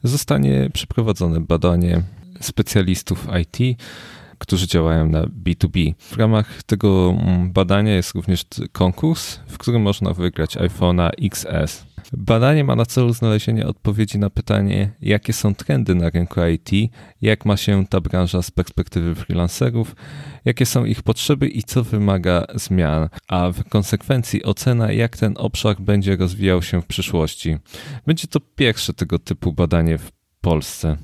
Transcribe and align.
zostanie 0.03 0.71
przeprowadzone 0.73 1.41
badanie 1.41 2.03
specjalistów 2.41 3.29
IT 3.43 3.59
którzy 4.39 4.67
działają 4.67 5.09
na 5.09 5.23
B2B. 5.23 5.95
W 5.99 6.17
ramach 6.17 6.63
tego 6.63 7.15
mm, 7.19 7.53
badania 7.53 7.95
jest 7.95 8.15
również 8.15 8.45
konkurs, 8.73 9.39
w 9.49 9.59
którym 9.59 9.83
można 9.83 10.13
wygrać 10.13 10.57
iPhone'a 10.57 11.11
XS. 11.23 11.86
Badanie 12.13 12.65
ma 12.65 12.77
na 12.77 12.87
celu 12.87 13.13
znalezienie 13.13 13.67
odpowiedzi 13.67 14.19
na 14.19 14.31
pytanie, 14.31 14.91
jakie 15.01 15.33
są 15.33 15.55
trendy 15.55 15.95
na 15.95 16.11
rynku 16.11 16.41
IT, 16.55 16.93
jak 17.23 17.45
ma 17.45 17.57
się 17.57 17.87
ta 17.87 18.01
branża 18.01 18.43
z 18.43 18.51
perspektywy 18.51 19.15
freelancerów, 19.15 19.97
jakie 20.45 20.67
są 20.67 20.85
ich 20.85 21.03
potrzeby 21.03 21.49
i 21.49 21.63
co 21.63 21.85
wymaga 21.85 22.47
zmian, 22.55 23.09
a 23.29 23.51
w 23.51 23.69
konsekwencji 23.69 24.45
ocena, 24.45 24.93
jak 24.93 25.17
ten 25.17 25.35
obszar 25.37 25.81
będzie 25.81 26.17
rozwijał 26.17 26.63
się 26.63 26.83
w 26.83 26.87
przyszłości. 26.87 27.57
Będzie 28.07 28.29
to 28.29 28.41
pierwsze 28.41 28.93
tego 28.95 29.19
typu 29.19 29.53
badanie 29.53 29.99
w 29.99 30.11
Polsce. 30.41 30.97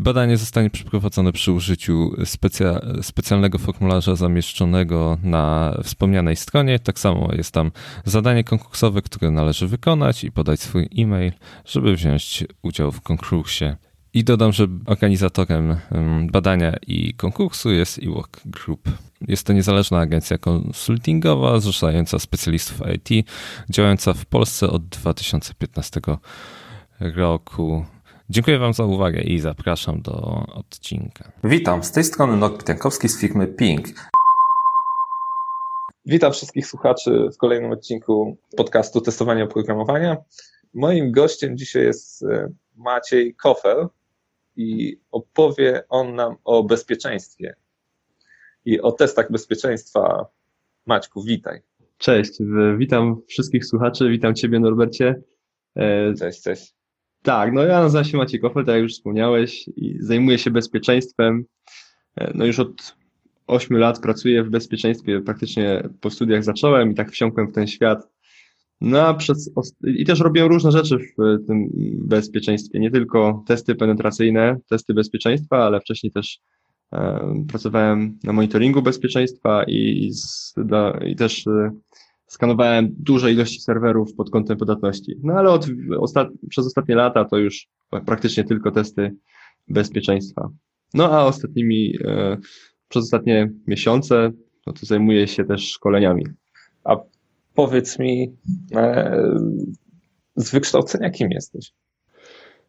Badanie 0.00 0.36
zostanie 0.36 0.70
przeprowadzone 0.70 1.32
przy 1.32 1.52
użyciu 1.52 2.12
specja 2.24 2.80
specjalnego 3.02 3.58
formularza 3.58 4.16
zamieszczonego 4.16 5.18
na 5.22 5.74
wspomnianej 5.84 6.36
stronie. 6.36 6.78
Tak 6.78 6.98
samo 6.98 7.28
jest 7.32 7.54
tam 7.54 7.70
zadanie 8.04 8.44
konkursowe, 8.44 9.02
które 9.02 9.30
należy 9.30 9.68
wykonać 9.68 10.24
i 10.24 10.32
podać 10.32 10.60
swój 10.60 10.88
e-mail, 10.98 11.32
żeby 11.64 11.96
wziąć 11.96 12.44
udział 12.62 12.92
w 12.92 13.00
konkursie. 13.00 13.76
I 14.14 14.24
dodam, 14.24 14.52
że 14.52 14.66
organizatorem 14.86 15.76
badania 16.32 16.76
i 16.86 17.14
konkursu 17.14 17.70
jest 17.70 17.98
eWork 18.02 18.40
Group. 18.44 18.88
Jest 19.28 19.46
to 19.46 19.52
niezależna 19.52 19.98
agencja 19.98 20.38
konsultingowa 20.38 21.60
zrzeszająca 21.60 22.18
specjalistów 22.18 22.82
IT, 22.94 23.26
działająca 23.70 24.12
w 24.12 24.26
Polsce 24.26 24.70
od 24.70 24.88
2015 24.88 26.00
roku. 27.00 27.84
Dziękuję 28.30 28.58
Wam 28.58 28.72
za 28.72 28.84
uwagę 28.84 29.20
i 29.22 29.38
zapraszam 29.38 30.02
do 30.02 30.44
odcinka. 30.54 31.32
Witam, 31.44 31.84
z 31.84 31.92
tej 31.92 32.04
strony 32.04 32.36
Norbert 32.36 32.68
Jankowski 32.68 33.08
z 33.08 33.20
firmy 33.20 33.46
Ping. 33.46 33.86
Witam 36.06 36.32
wszystkich 36.32 36.66
słuchaczy 36.66 37.28
w 37.34 37.36
kolejnym 37.36 37.70
odcinku 37.70 38.36
podcastu 38.56 39.00
Testowania 39.00 39.44
Oprogramowania. 39.44 40.16
Moim 40.74 41.12
gościem 41.12 41.56
dzisiaj 41.56 41.82
jest 41.82 42.22
e, 42.22 42.52
Maciej 42.76 43.34
Kofer 43.34 43.88
i 44.56 45.00
opowie 45.10 45.82
on 45.88 46.14
nam 46.14 46.36
o 46.44 46.64
bezpieczeństwie 46.64 47.54
i 48.64 48.80
o 48.80 48.92
testach 48.92 49.32
bezpieczeństwa. 49.32 50.26
Maćku, 50.86 51.22
witaj. 51.22 51.60
Cześć, 51.98 52.38
witam 52.78 53.22
wszystkich 53.28 53.66
słuchaczy, 53.66 54.10
witam 54.10 54.34
Ciebie 54.34 54.60
Norbercie. 54.60 55.22
E, 55.76 56.14
cześć, 56.14 56.42
cześć. 56.42 56.79
Tak, 57.22 57.52
no 57.52 57.62
ja 57.62 57.80
nazywam 57.80 58.04
się 58.04 58.18
Maciej 58.18 58.40
Kofel, 58.40 58.64
tak 58.64 58.74
jak 58.74 58.82
już 58.82 58.92
wspomniałeś, 58.92 59.68
i 59.76 59.96
zajmuję 60.00 60.38
się 60.38 60.50
bezpieczeństwem. 60.50 61.44
E, 62.16 62.32
no 62.34 62.46
już 62.46 62.58
od 62.58 62.96
8 63.46 63.76
lat 63.76 64.00
pracuję 64.00 64.44
w 64.44 64.50
bezpieczeństwie, 64.50 65.20
praktycznie 65.20 65.88
po 66.00 66.10
studiach 66.10 66.44
zacząłem 66.44 66.92
i 66.92 66.94
tak 66.94 67.10
wsiąkłem 67.10 67.48
w 67.48 67.54
ten 67.54 67.66
świat. 67.66 68.08
No 68.80 69.14
przez, 69.14 69.50
i 69.82 70.04
też 70.04 70.20
robię 70.20 70.48
różne 70.48 70.72
rzeczy 70.72 70.98
w 70.98 71.46
tym 71.46 71.70
bezpieczeństwie, 71.98 72.80
nie 72.80 72.90
tylko 72.90 73.44
testy 73.46 73.74
penetracyjne, 73.74 74.56
testy 74.68 74.94
bezpieczeństwa, 74.94 75.64
ale 75.64 75.80
wcześniej 75.80 76.12
też 76.12 76.40
e, 76.92 77.44
pracowałem 77.48 78.18
na 78.24 78.32
monitoringu 78.32 78.82
bezpieczeństwa 78.82 79.64
i, 79.64 80.10
z, 80.12 80.54
dla, 80.56 80.98
i 81.06 81.16
też 81.16 81.46
e, 81.46 81.70
skanowałem 82.30 82.88
duże 82.98 83.32
ilości 83.32 83.60
serwerów 83.60 84.14
pod 84.14 84.30
kątem 84.30 84.58
podatności. 84.58 85.16
No 85.22 85.32
ale 85.32 85.50
od, 85.50 85.66
ostat, 85.98 86.28
przez 86.48 86.66
ostatnie 86.66 86.94
lata 86.94 87.24
to 87.24 87.38
już 87.38 87.68
praktycznie 88.06 88.44
tylko 88.44 88.70
testy 88.70 89.16
bezpieczeństwa. 89.68 90.50
No 90.94 91.10
a 91.12 91.24
ostatnimi, 91.24 91.94
e, 92.04 92.36
przez 92.88 93.04
ostatnie 93.04 93.50
miesiące, 93.66 94.30
no 94.66 94.72
to 94.72 94.86
zajmuję 94.86 95.28
się 95.28 95.44
też 95.44 95.70
szkoleniami. 95.70 96.26
A 96.84 96.96
powiedz 97.54 97.98
mi, 97.98 98.36
e, 98.74 99.38
z 100.36 100.50
wykształcenia 100.50 101.10
kim 101.10 101.30
jesteś? 101.30 101.72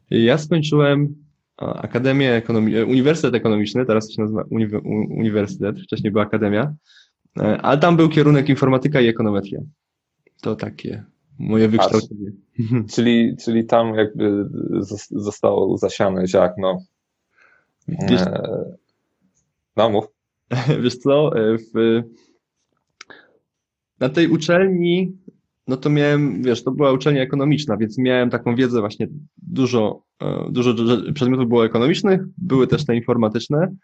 Ja 0.10 0.38
skończyłem 0.38 1.16
Akademię 1.58 2.34
Ekonomii, 2.34 2.84
Uniwersytet 2.84 3.36
Ekonomiczny, 3.36 3.86
teraz 3.86 4.12
się 4.12 4.22
nazywa 4.22 4.44
Uniwersytet, 5.10 5.80
wcześniej 5.80 6.12
była 6.12 6.24
Akademia. 6.24 6.74
E, 7.38 7.62
ale 7.62 7.78
tam 7.78 7.98
był 7.98 8.10
kierunek 8.10 8.50
informatyka 8.50 9.02
i 9.02 9.08
ekonometria. 9.08 9.60
To 10.42 10.56
takie 10.56 11.04
moje 11.40 11.68
wykształcenie. 11.68 12.32
Czyli, 12.94 13.36
czyli 13.46 13.66
tam 13.66 13.96
jakby 13.96 14.50
zostało 15.12 15.78
zasiane 15.78 16.28
ziarno. 16.28 16.80
Wiesz, 17.88 18.22
e, 18.22 18.64
no 19.78 19.90
mów. 19.90 20.06
Wiesz 20.84 20.98
co, 20.98 21.38
e, 21.38 21.58
w, 21.58 22.04
na 24.00 24.10
tej 24.10 24.28
uczelni, 24.28 25.18
no 25.68 25.78
to 25.78 25.90
miałem, 25.90 26.44
wiesz, 26.44 26.64
to 26.64 26.72
była 26.72 26.92
uczelnia 26.92 27.22
ekonomiczna, 27.22 27.78
więc 27.78 27.98
miałem 27.98 28.30
taką 28.30 28.56
wiedzę 28.56 28.80
właśnie 28.80 29.08
dużo, 29.38 30.04
dużo 30.50 30.74
przedmiotów 31.14 31.48
było 31.48 31.66
ekonomicznych, 31.66 32.22
były 32.38 32.68
też 32.68 32.86
te 32.86 32.96
informatyczne. 32.96 33.76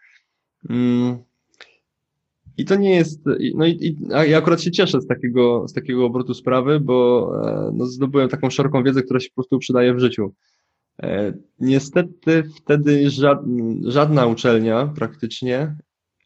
I 2.58 2.64
to 2.64 2.76
nie 2.76 2.90
jest, 2.90 3.20
no 3.54 3.66
i, 3.66 3.70
i 3.70 3.96
ja 4.30 4.38
akurat 4.38 4.62
się 4.62 4.70
cieszę 4.70 5.00
z 5.00 5.06
takiego, 5.06 5.68
z 5.68 5.72
takiego 5.72 6.06
obrotu 6.06 6.34
sprawy, 6.34 6.80
bo 6.80 7.30
e, 7.44 7.70
no, 7.74 7.86
zdobyłem 7.86 8.28
taką 8.28 8.50
szeroką 8.50 8.82
wiedzę, 8.82 9.02
która 9.02 9.20
się 9.20 9.28
po 9.28 9.34
prostu 9.34 9.58
przydaje 9.58 9.94
w 9.94 9.98
życiu. 9.98 10.34
E, 11.02 11.32
niestety 11.60 12.42
wtedy 12.56 13.10
żadna 13.82 14.26
uczelnia 14.26 14.86
praktycznie, 14.86 15.76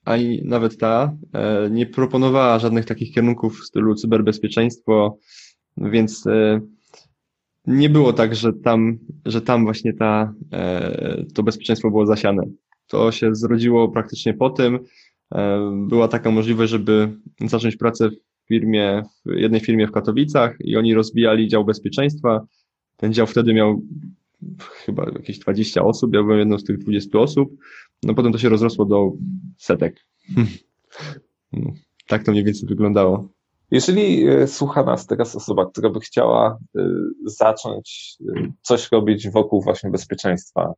ani 0.05 0.43
nawet 0.45 0.79
ta, 0.79 1.17
e, 1.33 1.71
nie 1.71 1.87
proponowała 1.87 2.59
żadnych 2.59 2.85
takich 2.85 3.15
kierunków 3.15 3.61
w 3.61 3.65
stylu 3.65 3.95
cyberbezpieczeństwo, 3.95 5.19
więc 5.77 6.25
nie 7.67 7.91
było 7.91 8.13
tak, 8.13 8.35
że 8.35 8.53
tam, 8.53 8.99
że 9.25 9.43
tam 9.43 9.65
właśnie 9.65 9.93
ta, 9.93 10.35
to 11.35 11.43
bezpieczeństwo 11.43 11.91
było 11.91 12.07
zasiane. 12.07 12.43
To 12.87 13.13
się 13.13 13.35
zrodziło 13.35 13.89
praktycznie 13.89 14.35
po 14.35 14.51
tym, 14.51 14.79
była 15.73 16.09
taka 16.09 16.31
możliwość, 16.31 16.71
żeby 16.71 17.09
zacząć 17.41 17.77
pracę 17.77 18.11
w 18.11 18.49
firmie, 18.49 19.03
w 19.27 19.39
jednej 19.39 19.61
firmie 19.61 19.87
w 19.87 19.93
Katowicach 19.93 20.57
i 20.61 20.77
oni 20.77 20.95
rozbijali 20.95 21.49
dział 21.49 21.65
bezpieczeństwa. 21.65 22.47
Ten 22.97 23.13
dział 23.13 23.27
wtedy 23.27 23.55
miał 23.55 23.83
chyba 24.59 25.05
jakieś 25.05 25.39
20 25.39 25.83
osób, 25.83 26.15
ja 26.15 26.23
byłem 26.23 26.39
jedną 26.39 26.59
z 26.59 26.65
tych 26.65 26.79
20 26.79 27.19
osób. 27.19 27.57
No 28.03 28.15
potem 28.15 28.33
to 28.33 28.39
się 28.39 28.49
rozrosło 28.49 28.85
do 28.85 29.13
setek. 29.59 29.97
No, 31.53 31.73
tak 32.07 32.25
to 32.25 32.31
mniej 32.33 32.45
więcej 32.45 32.69
wyglądało. 32.69 33.29
Jeżeli 33.71 34.29
e, 34.29 34.47
słucha 34.47 34.83
nas 34.83 35.07
teraz 35.07 35.37
osoba, 35.37 35.67
która 35.67 35.91
by 35.91 36.01
chciała 36.01 36.59
e, 36.77 36.89
zacząć 37.25 38.17
coś 38.63 38.93
robić 38.93 39.31
wokół 39.31 39.63
właśnie 39.63 39.91
bezpieczeństwa, 39.91 40.73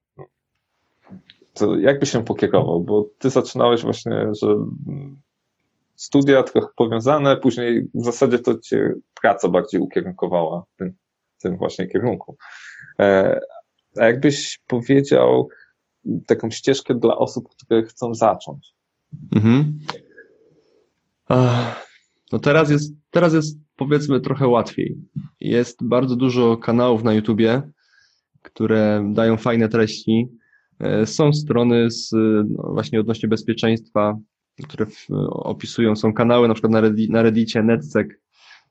to 1.54 1.78
jakby 1.78 2.06
się 2.06 2.24
pokierował? 2.24 2.80
Bo 2.80 3.10
ty 3.18 3.30
zaczynałeś 3.30 3.82
właśnie, 3.82 4.26
że 4.42 4.56
studia 5.96 6.42
trochę 6.42 6.66
powiązane, 6.76 7.36
później 7.36 7.88
w 7.94 8.04
zasadzie 8.04 8.38
to 8.38 8.58
cię 8.58 8.94
praca 9.20 9.48
bardziej 9.48 9.80
ukierunkowała 9.80 10.64
w 10.74 10.78
tym, 10.78 10.94
tym 11.42 11.56
właśnie 11.56 11.86
kierunku. 11.86 12.36
E, 13.00 13.40
a 13.98 14.04
jakbyś 14.04 14.60
powiedział 14.66 15.48
taką 16.26 16.50
ścieżkę 16.50 16.94
dla 16.94 17.16
osób, 17.16 17.48
które 17.48 17.82
chcą 17.82 18.14
zacząć? 18.14 18.74
Mhm. 19.34 19.78
No 22.32 22.38
teraz 22.38 22.70
jest, 22.70 22.94
teraz 23.10 23.34
jest 23.34 23.58
powiedzmy 23.76 24.20
trochę 24.20 24.48
łatwiej. 24.48 24.96
Jest 25.40 25.84
bardzo 25.84 26.16
dużo 26.16 26.56
kanałów 26.56 27.02
na 27.02 27.12
YouTubie, 27.12 27.62
które 28.42 29.10
dają 29.12 29.36
fajne 29.36 29.68
treści 29.68 30.28
są 31.04 31.32
strony 31.32 31.90
z, 31.90 32.10
no 32.48 32.70
właśnie 32.72 33.00
odnośnie 33.00 33.28
bezpieczeństwa, 33.28 34.18
które 34.62 34.86
w, 34.86 35.06
opisują, 35.30 35.96
są 35.96 36.12
kanały 36.12 36.48
na 36.48 36.54
przykład 36.54 36.72
na, 36.72 36.80
Reddit, 36.80 37.10
na 37.10 37.22
Reddicie, 37.22 37.62
NetSec, 37.62 38.08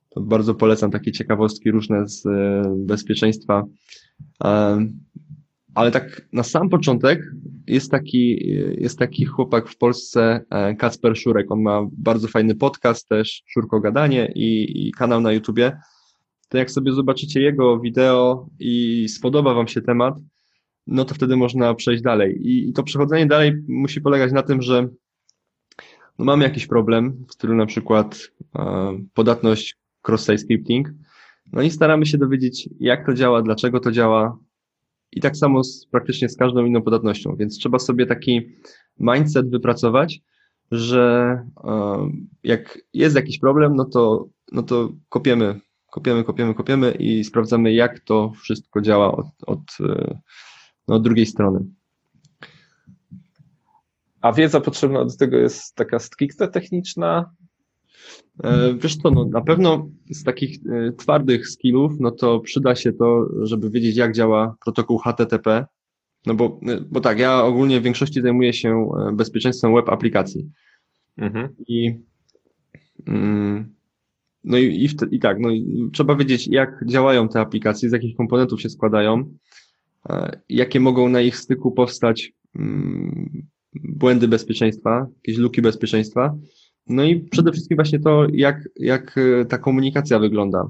to 0.10 0.22
bardzo 0.22 0.56
polecam 0.56 0.92
takie 0.92 1.12
ciekawostki 1.12 1.72
różne 1.72 2.08
z 2.08 2.26
e, 2.26 2.64
bezpieczeństwa. 2.78 3.64
E, 4.44 4.86
ale 5.76 5.92
tak 5.92 6.28
na 6.34 6.44
sam 6.44 6.70
początek 6.70 7.22
jest 7.68 7.92
taki, 7.92 8.48
jest 8.78 9.00
taki 9.00 9.26
chłopak 9.26 9.70
w 9.70 9.78
Polsce, 9.78 10.46
Kacper 10.78 11.18
Szurek. 11.18 11.52
On 11.52 11.62
ma 11.62 11.88
bardzo 11.92 12.28
fajny 12.28 12.56
podcast 12.56 13.08
też, 13.08 13.44
Szurko 13.48 13.80
Gadanie 13.80 14.32
i, 14.36 14.88
i 14.88 14.92
kanał 14.92 15.22
na 15.22 15.32
YouTubie. 15.32 15.78
to 16.50 16.58
jak 16.58 16.72
sobie 16.72 16.94
zobaczycie 16.94 17.42
jego 17.42 17.80
wideo 17.80 18.48
i 18.60 19.06
spodoba 19.10 19.54
Wam 19.54 19.68
się 19.68 19.82
temat, 19.82 20.16
no 20.88 21.06
to 21.06 21.16
wtedy 21.16 21.36
można 21.36 21.74
przejść 21.74 22.04
dalej. 22.04 22.40
I, 22.42 22.74
to 22.74 22.84
przechodzenie 22.84 23.26
dalej 23.26 23.54
musi 23.68 24.02
polegać 24.02 24.32
na 24.32 24.44
tym, 24.44 24.62
że 24.62 24.88
no 26.20 26.26
mamy 26.26 26.44
jakiś 26.44 26.68
problem, 26.68 27.26
w 27.28 27.34
stylu 27.34 27.56
na 27.56 27.66
przykład 27.66 28.32
e, 28.56 28.94
podatność 29.14 29.78
cross-site 30.08 30.38
scripting, 30.38 30.90
no 31.54 31.62
i 31.62 31.70
staramy 31.70 32.06
się 32.06 32.18
dowiedzieć, 32.18 32.70
jak 32.80 33.06
to 33.06 33.14
działa, 33.14 33.42
dlaczego 33.42 33.80
to 33.80 33.92
działa, 33.92 34.38
i 35.12 35.22
tak 35.22 35.38
samo 35.38 35.64
z, 35.64 35.86
praktycznie 35.86 36.30
z 36.30 36.38
każdą 36.38 36.66
inną 36.66 36.82
podatnością, 36.82 37.36
więc 37.36 37.58
trzeba 37.58 37.80
sobie 37.80 38.06
taki 38.06 38.42
mindset 39.00 39.50
wypracować, 39.50 40.22
że 40.72 41.40
e, 41.64 42.10
jak 42.44 42.80
jest 42.94 43.16
jakiś 43.16 43.40
problem, 43.40 43.76
no 43.76 43.86
to, 43.86 44.28
no 44.52 44.64
to 44.64 44.90
kopiemy, 45.10 45.60
kopiemy, 45.92 46.24
kopiemy, 46.24 46.54
kopiemy 46.54 46.92
i 46.92 47.24
sprawdzamy, 47.24 47.74
jak 47.74 48.00
to 48.00 48.32
wszystko 48.44 48.82
działa 48.82 49.12
od, 49.12 49.26
od, 49.48 49.60
e, 49.80 50.20
no, 50.88 50.96
od 50.96 51.04
drugiej 51.04 51.26
strony. 51.26 51.66
A 54.22 54.34
wiedza 54.34 54.62
potrzebna 54.62 55.06
do 55.06 55.18
tego 55.18 55.38
jest 55.38 55.76
taka 55.76 56.00
stricte 56.00 56.48
techniczna, 56.48 57.34
E, 58.44 58.74
wiesz 58.74 58.96
co, 58.96 59.12
no 59.12 59.26
na 59.26 59.42
pewno 59.42 59.90
z 60.10 60.24
takich 60.24 60.58
e, 60.72 60.92
twardych 60.92 61.48
skillów, 61.48 61.92
no 62.00 62.12
to 62.12 62.40
przyda 62.40 62.76
się 62.76 62.94
to, 62.94 63.28
żeby 63.42 63.70
wiedzieć, 63.70 63.98
jak 63.98 64.14
działa 64.14 64.56
protokół 64.64 64.98
HTTP. 64.98 65.66
No 66.26 66.34
bo, 66.34 66.60
e, 66.68 66.82
bo 66.82 67.00
tak, 67.00 67.20
ja 67.20 67.44
ogólnie 67.44 67.80
w 67.80 67.84
większości 67.84 68.22
zajmuję 68.22 68.54
się 68.54 68.90
bezpieczeństwem 69.14 69.76
web 69.76 69.90
aplikacji. 69.90 70.50
Mhm. 71.18 71.56
I, 71.68 72.00
mm, 73.08 73.74
no 74.44 74.58
i, 74.58 74.64
i, 74.64 74.90
i 75.12 75.20
tak, 75.20 75.40
no 75.40 75.50
i 75.50 75.90
trzeba 75.94 76.16
wiedzieć, 76.16 76.48
jak 76.48 76.86
działają 76.88 77.30
te 77.30 77.40
aplikacje, 77.40 77.90
z 77.90 77.92
jakich 77.92 78.18
komponentów 78.18 78.62
się 78.62 78.70
składają, 78.70 79.34
jakie 80.50 80.80
mogą 80.80 81.10
na 81.10 81.22
ich 81.22 81.38
styku 81.38 81.72
powstać 81.72 82.32
mm, 82.56 83.48
błędy 83.76 84.28
bezpieczeństwa, 84.28 85.08
jakieś 85.16 85.38
luki 85.38 85.62
bezpieczeństwa. 85.62 86.38
No 86.88 87.04
i 87.04 87.20
przede 87.20 87.52
wszystkim 87.52 87.76
właśnie 87.76 88.00
to, 88.00 88.28
jak, 88.34 88.70
jak 88.76 89.18
e, 89.18 89.46
ta 89.46 89.58
komunikacja 89.58 90.20
wygląda. 90.20 90.68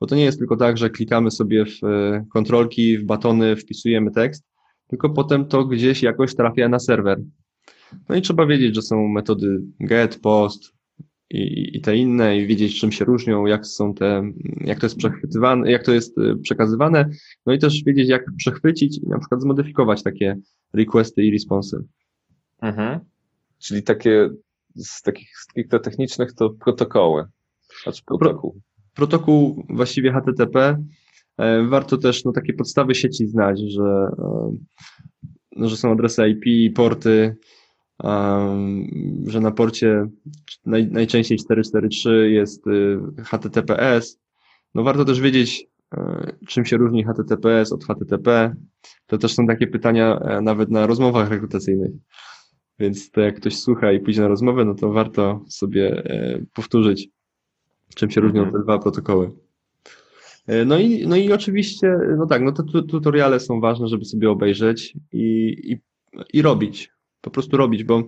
Bo 0.00 0.06
to 0.06 0.16
nie 0.16 0.24
jest 0.24 0.38
tylko 0.38 0.56
tak, 0.56 0.78
że 0.78 0.90
klikamy 0.90 1.30
sobie 1.30 1.64
w 1.66 1.84
e, 1.84 2.24
kontrolki, 2.32 2.98
w 2.98 3.04
batony, 3.04 3.56
wpisujemy 3.56 4.10
tekst, 4.10 4.44
tylko 4.88 5.10
potem 5.10 5.46
to 5.46 5.64
gdzieś 5.64 6.02
jakoś 6.02 6.34
trafia 6.34 6.68
na 6.68 6.78
serwer. 6.78 7.20
No 8.08 8.16
i 8.16 8.22
trzeba 8.22 8.46
wiedzieć, 8.46 8.74
że 8.74 8.82
są 8.82 9.08
metody 9.08 9.60
get, 9.80 10.20
post 10.20 10.74
i, 11.30 11.76
i 11.76 11.80
te 11.80 11.96
inne, 11.96 12.38
i 12.38 12.46
wiedzieć, 12.46 12.80
czym 12.80 12.92
się 12.92 13.04
różnią, 13.04 13.46
jak 13.46 13.66
są 13.66 13.94
te, 13.94 14.22
jak 14.60 14.80
to 14.80 14.86
jest 14.86 14.96
przechwytywane, 14.96 15.70
jak 15.70 15.84
to 15.84 15.92
jest 15.92 16.18
e, 16.18 16.36
przekazywane, 16.36 17.10
no 17.46 17.52
i 17.52 17.58
też 17.58 17.84
wiedzieć, 17.84 18.08
jak 18.08 18.24
przechwycić 18.36 18.98
i 18.98 19.08
na 19.08 19.18
przykład 19.18 19.42
zmodyfikować 19.42 20.02
takie 20.02 20.36
requesty 20.72 21.22
i 21.22 21.30
responsy. 21.30 21.84
Mhm. 22.62 23.00
Czyli 23.58 23.82
takie 23.82 24.30
z 24.74 25.02
takich 25.02 25.28
stricte 25.38 25.80
technicznych 25.80 26.32
to 26.32 26.50
protokoły. 26.50 27.24
Znaczy 27.82 28.02
protokół. 28.06 28.60
Protokół 28.94 29.64
właściwie 29.68 30.12
HTTP. 30.12 30.84
E, 31.38 31.66
warto 31.66 31.98
też 31.98 32.24
no, 32.24 32.32
takie 32.32 32.52
podstawy 32.52 32.94
sieci 32.94 33.26
znać, 33.26 33.60
że, 33.60 34.06
no, 35.56 35.68
że 35.68 35.76
są 35.76 35.92
adresy 35.92 36.28
IP, 36.28 36.74
porty, 36.76 37.36
że 39.26 39.40
na 39.40 39.50
porcie 39.50 40.06
naj, 40.66 40.86
najczęściej 40.86 41.38
443 41.38 42.30
jest 42.30 42.66
y, 42.66 42.98
HTTPS. 43.24 44.20
No 44.74 44.82
warto 44.82 45.04
też 45.04 45.20
wiedzieć, 45.20 45.66
czym 46.48 46.64
się 46.64 46.76
różni 46.76 47.04
HTTPS 47.04 47.72
od 47.72 47.84
HTTP. 47.84 48.54
To 49.06 49.18
też 49.18 49.34
są 49.34 49.46
takie 49.46 49.66
pytania 49.66 50.20
nawet 50.42 50.70
na 50.70 50.86
rozmowach 50.86 51.30
rekrutacyjnych. 51.30 51.90
Więc 52.78 53.10
to 53.10 53.20
jak 53.20 53.36
ktoś 53.36 53.58
słucha 53.58 53.92
i 53.92 54.00
pójdzie 54.00 54.20
na 54.20 54.28
rozmowę, 54.28 54.64
no 54.64 54.74
to 54.74 54.92
warto 54.92 55.44
sobie 55.48 56.04
e, 56.04 56.44
powtórzyć, 56.54 57.08
czym 57.94 58.10
się 58.10 58.20
różnią 58.20 58.42
mhm. 58.42 58.56
te 58.56 58.64
dwa 58.64 58.78
protokoły. 58.78 59.30
E, 60.46 60.64
no 60.64 60.78
i, 60.78 61.06
no 61.06 61.16
i 61.16 61.32
oczywiście, 61.32 61.98
no 62.18 62.26
tak, 62.26 62.42
no 62.42 62.52
te 62.52 62.62
tutoriale 62.88 63.40
są 63.40 63.60
ważne, 63.60 63.88
żeby 63.88 64.04
sobie 64.04 64.30
obejrzeć 64.30 64.96
i, 65.12 65.56
i, 65.72 65.80
i 66.32 66.42
robić, 66.42 66.90
po 67.24 67.30
prostu 67.30 67.56
robić, 67.56 67.84
bo 67.84 68.02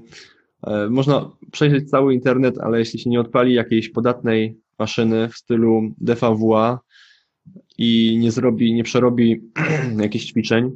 e, 0.66 0.88
można 0.90 1.30
przejrzeć 1.52 1.90
cały 1.90 2.14
internet, 2.14 2.58
ale 2.58 2.78
jeśli 2.78 2.98
się 3.00 3.10
nie 3.10 3.20
odpali 3.20 3.54
jakiejś 3.54 3.88
podatnej 3.88 4.60
maszyny 4.78 5.28
w 5.28 5.36
stylu 5.36 5.82
DVWA 5.98 6.80
i 7.78 8.18
nie 8.18 8.32
zrobi, 8.32 8.74
nie 8.74 8.84
przerobi 8.84 9.50
jakichś 10.04 10.26
ćwiczeń, 10.26 10.70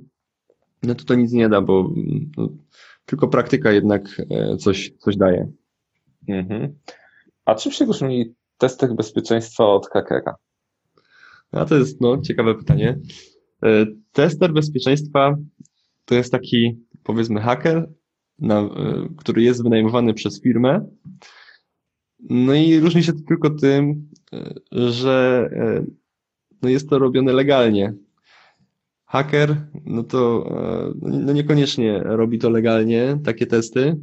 no 0.82 0.94
to 0.94 1.04
to 1.04 1.14
nic 1.14 1.32
nie 1.32 1.48
da, 1.48 1.60
bo 1.60 1.90
no, 2.36 2.48
tylko 3.04 3.28
praktyka 3.28 3.72
jednak 3.72 4.22
e, 4.30 4.56
coś, 4.56 4.92
coś 4.98 5.16
daje. 5.16 5.50
Mhm. 6.28 6.74
A 7.44 7.54
czym 7.54 7.72
się 7.72 7.84
różni 7.84 8.34
tester 8.58 8.94
bezpieczeństwa 8.94 9.64
od 9.64 9.88
hakera? 9.88 10.34
A 11.52 11.64
to 11.64 11.76
jest 11.76 12.00
no, 12.00 12.20
ciekawe 12.20 12.54
pytanie. 12.54 12.98
E, 13.62 13.86
tester 14.12 14.52
bezpieczeństwa 14.52 15.36
to 16.04 16.14
jest 16.14 16.32
taki, 16.32 16.78
powiedzmy, 17.02 17.40
haker, 17.40 17.88
na, 18.40 18.60
e, 18.60 18.68
który 19.16 19.42
jest 19.42 19.62
wynajmowany 19.62 20.14
przez 20.14 20.42
firmę. 20.42 20.86
No 22.30 22.54
i 22.54 22.80
różni 22.80 23.02
się 23.02 23.12
to 23.12 23.20
tylko 23.28 23.50
tym, 23.50 24.08
że 24.72 25.50
no 26.62 26.68
jest 26.68 26.88
to 26.88 26.98
robione 26.98 27.32
legalnie 27.32 27.94
haker, 29.10 29.66
no 29.84 30.02
to 30.02 30.50
e, 30.50 30.92
no 31.02 31.32
niekoniecznie 31.32 32.00
robi 32.04 32.38
to 32.38 32.50
legalnie, 32.50 33.18
takie 33.24 33.46
testy. 33.46 33.96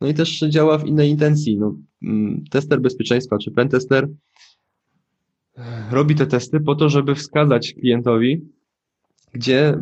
No 0.00 0.08
i 0.08 0.14
też 0.14 0.40
działa 0.48 0.78
w 0.78 0.86
innej 0.86 1.10
intencji. 1.10 1.58
No, 1.58 1.76
mm, 2.02 2.44
tester 2.50 2.80
bezpieczeństwa 2.80 3.38
czy 3.38 3.50
pentester 3.50 4.08
e, 5.56 5.90
robi 5.90 6.14
te 6.14 6.26
testy 6.26 6.60
po 6.60 6.74
to, 6.74 6.88
żeby 6.88 7.14
wskazać 7.14 7.74
klientowi, 7.74 8.48
gdzie 9.32 9.68
e, 9.68 9.78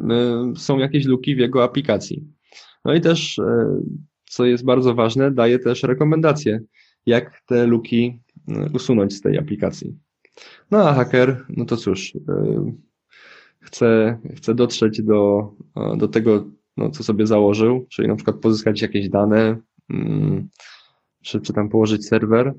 są 0.57 0.79
jakieś 0.79 1.05
luki 1.05 1.35
w 1.37 1.39
jego 1.39 1.65
aplikacji. 1.65 2.25
No 2.85 2.95
i 2.95 3.01
też, 3.01 3.41
co 4.25 4.45
jest 4.45 4.65
bardzo 4.65 4.95
ważne, 4.95 5.31
daje 5.31 5.59
też 5.59 5.83
rekomendacje, 5.83 6.61
jak 7.07 7.43
te 7.47 7.67
luki 7.67 8.21
usunąć 8.75 9.15
z 9.15 9.21
tej 9.21 9.39
aplikacji. 9.39 9.97
No 10.71 10.89
a 10.89 10.95
haker, 10.95 11.45
no 11.49 11.65
to 11.65 11.77
cóż, 11.77 12.13
chce, 13.61 14.19
chce 14.37 14.55
dotrzeć 14.55 15.03
do, 15.03 15.53
do 15.97 16.09
tego, 16.09 16.45
no, 16.77 16.91
co 16.91 17.03
sobie 17.03 17.27
założył, 17.27 17.87
czyli 17.91 18.09
na 18.09 18.17
przykład 18.17 18.37
pozyskać 18.37 18.83
jakieś 18.83 19.09
dane, 19.09 19.57
mm, 19.91 20.49
czy, 21.23 21.41
czy 21.41 21.53
tam 21.53 21.69
położyć 21.69 22.09
serwer. 22.09 22.55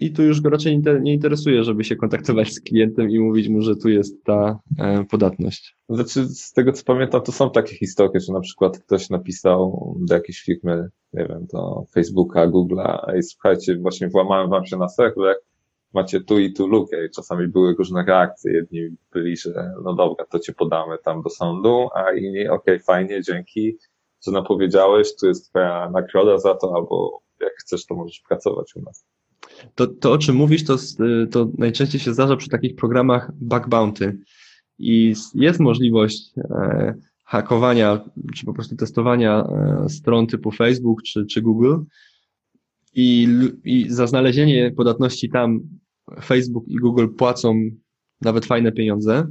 I 0.00 0.12
tu 0.12 0.22
już 0.22 0.40
go 0.40 0.50
raczej 0.50 0.82
nie 1.00 1.14
interesuje, 1.14 1.64
żeby 1.64 1.84
się 1.84 1.96
kontaktować 1.96 2.52
z 2.52 2.60
klientem 2.60 3.10
i 3.10 3.18
mówić 3.18 3.48
mu, 3.48 3.62
że 3.62 3.76
tu 3.76 3.88
jest 3.88 4.24
ta 4.24 4.58
e, 4.78 5.04
podatność. 5.04 5.76
Znaczy, 5.88 6.24
z 6.24 6.52
tego 6.52 6.72
co 6.72 6.84
pamiętam, 6.84 7.22
to 7.22 7.32
są 7.32 7.50
takie 7.50 7.76
historie, 7.76 8.20
że 8.20 8.32
na 8.32 8.40
przykład 8.40 8.78
ktoś 8.78 9.10
napisał 9.10 9.94
do 10.00 10.14
jakiejś 10.14 10.40
firmy, 10.40 10.88
nie 11.12 11.26
wiem, 11.26 11.46
do 11.52 11.84
Facebooka, 11.94 12.48
Google'a, 12.48 13.18
i 13.18 13.22
słuchajcie, 13.22 13.78
właśnie 13.78 14.08
włamałem 14.08 14.50
wam 14.50 14.66
się 14.66 14.76
na 14.76 14.88
serwer, 14.88 15.36
macie 15.94 16.20
tu 16.20 16.38
i 16.38 16.52
tu 16.52 16.66
lukę 16.66 17.06
i 17.06 17.10
czasami 17.10 17.48
były 17.48 17.74
różne 17.74 18.04
reakcje. 18.04 18.52
Jedni 18.52 18.96
byli, 19.12 19.36
że 19.36 19.72
no 19.84 19.94
dobra, 19.94 20.24
to 20.24 20.38
cię 20.38 20.52
podamy 20.52 20.98
tam 21.04 21.22
do 21.22 21.30
sądu, 21.30 21.88
a 21.94 22.12
inni, 22.12 22.48
okej, 22.48 22.74
okay, 22.74 22.78
fajnie, 22.78 23.22
dzięki, 23.22 23.76
że 24.26 24.32
napowiedziałeś, 24.32 25.16
tu 25.16 25.26
jest 25.26 25.48
twoja 25.48 25.90
nagroda 25.90 26.38
za 26.38 26.54
to, 26.54 26.74
albo 26.74 27.20
jak 27.40 27.52
chcesz, 27.52 27.86
to 27.86 27.94
możesz 27.94 28.22
pracować 28.28 28.76
u 28.76 28.82
nas. 28.82 29.06
To, 29.74 29.86
to 29.86 30.12
o 30.12 30.18
czym 30.18 30.36
mówisz, 30.36 30.64
to, 30.64 30.76
to 31.30 31.50
najczęściej 31.58 32.00
się 32.00 32.14
zdarza 32.14 32.36
przy 32.36 32.48
takich 32.48 32.76
programach 32.76 33.32
bug 33.34 33.68
bounty. 33.68 34.18
I 34.78 35.14
jest 35.34 35.60
możliwość 35.60 36.30
e, 36.38 36.94
hakowania, 37.24 38.00
czy 38.34 38.46
po 38.46 38.52
prostu 38.52 38.76
testowania 38.76 39.44
e, 39.44 39.88
stron 39.88 40.26
typu 40.26 40.50
Facebook 40.50 41.02
czy, 41.02 41.26
czy 41.26 41.42
Google, 41.42 41.74
i, 42.96 43.28
i 43.64 43.90
za 43.90 44.06
znalezienie 44.06 44.72
podatności 44.76 45.30
tam 45.30 45.60
Facebook 46.22 46.68
i 46.68 46.76
Google 46.76 47.06
płacą 47.08 47.60
nawet 48.20 48.46
fajne 48.46 48.72
pieniądze, 48.72 49.26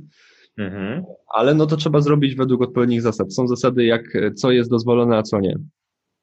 mhm. 0.57 1.03
ale 1.33 1.53
no 1.53 1.65
to 1.65 1.77
trzeba 1.77 2.01
zrobić 2.01 2.35
według 2.35 2.61
odpowiednich 2.61 3.01
zasad. 3.01 3.33
Są 3.33 3.47
zasady, 3.47 3.85
jak 3.85 4.03
co 4.35 4.51
jest 4.51 4.69
dozwolone, 4.69 5.17
a 5.17 5.23
co 5.23 5.39
nie. 5.39 5.55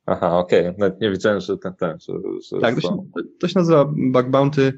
Aha, 0.07 0.39
okej. 0.39 0.61
Okay. 0.61 0.75
Nawet 0.79 1.01
nie 1.01 1.11
wiedziałem, 1.11 1.41
że 1.41 1.59
ten, 1.59 1.75
ten, 1.75 1.99
że, 2.01 2.13
że 2.51 2.61
Tak, 2.61 2.75
to 2.75 2.81
się, 2.81 2.97
to 3.41 3.49
się 3.49 3.59
nazywa 3.59 3.85
bug 3.85 4.31
bounty 4.31 4.73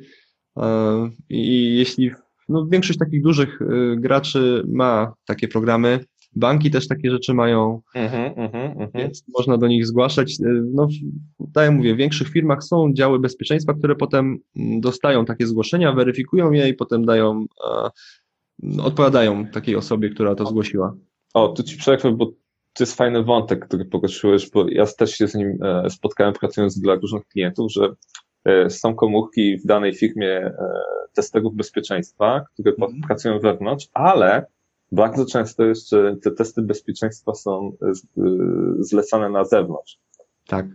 e, 0.56 1.10
i 1.28 1.74
jeśli, 1.76 2.10
no 2.48 2.66
większość 2.66 2.98
takich 2.98 3.22
dużych 3.22 3.62
e, 3.62 3.96
graczy 3.96 4.62
ma 4.68 5.14
takie 5.26 5.48
programy, 5.48 6.04
banki 6.36 6.70
też 6.70 6.88
takie 6.88 7.10
rzeczy 7.10 7.34
mają, 7.34 7.80
Mhm, 7.94 8.32
mhm, 8.36 8.64
mhm. 8.70 8.90
więc 8.94 9.24
można 9.38 9.58
do 9.58 9.68
nich 9.68 9.86
zgłaszać. 9.86 10.32
E, 10.40 10.44
No, 10.74 10.86
w- 10.86 11.52
tak 11.52 11.64
jak 11.64 11.74
mówię, 11.74 11.94
w 11.94 11.98
większych 11.98 12.28
firmach 12.28 12.64
są 12.64 12.92
działy 12.92 13.18
bezpieczeństwa, 13.18 13.74
które 13.74 13.96
potem 13.96 14.38
mm, 14.56 14.80
dostają 14.80 15.24
takie 15.24 15.46
zgłoszenia, 15.46 15.92
weryfikują 15.92 16.52
je 16.52 16.68
i 16.68 16.74
potem 16.74 17.04
dają, 17.06 17.46
no, 18.62 18.84
odpowiadają 18.84 19.46
takiej 19.46 19.76
osobie, 19.76 20.10
która 20.10 20.34
to 20.34 20.46
zgłosiła. 20.46 20.94
O, 21.34 21.48
tu 21.48 21.62
ci 21.62 21.76
przerwę, 21.76 22.12
bo 22.12 22.32
to 22.74 22.82
jest 22.84 22.96
fajny 22.96 23.22
wątek, 23.22 23.66
który 23.66 23.84
poruszyłeś, 23.84 24.50
bo 24.50 24.68
ja 24.68 24.86
też 24.86 25.10
się 25.14 25.28
z 25.28 25.34
nim 25.34 25.58
e, 25.62 25.90
spotkałem 25.90 26.32
pracując 26.32 26.80
dla 26.80 26.94
różnych 26.94 27.26
klientów, 27.26 27.72
że 27.72 27.94
e, 28.44 28.70
są 28.70 28.94
komórki 28.94 29.58
w 29.58 29.66
danej 29.66 29.94
firmie 29.94 30.28
e, 30.28 30.54
testerów 31.12 31.54
bezpieczeństwa, 31.54 32.44
które 32.52 32.72
Mhm. 32.72 33.00
pracują 33.06 33.40
wewnątrz, 33.40 33.88
ale 33.92 34.46
bardzo 34.92 35.26
często 35.26 35.64
jeszcze 35.64 36.16
te 36.22 36.30
testy 36.30 36.62
bezpieczeństwa 36.62 37.34
są 37.34 37.76
zlecane 38.78 39.30
na 39.30 39.44
zewnątrz. 39.44 39.98
Tak. 40.46 40.66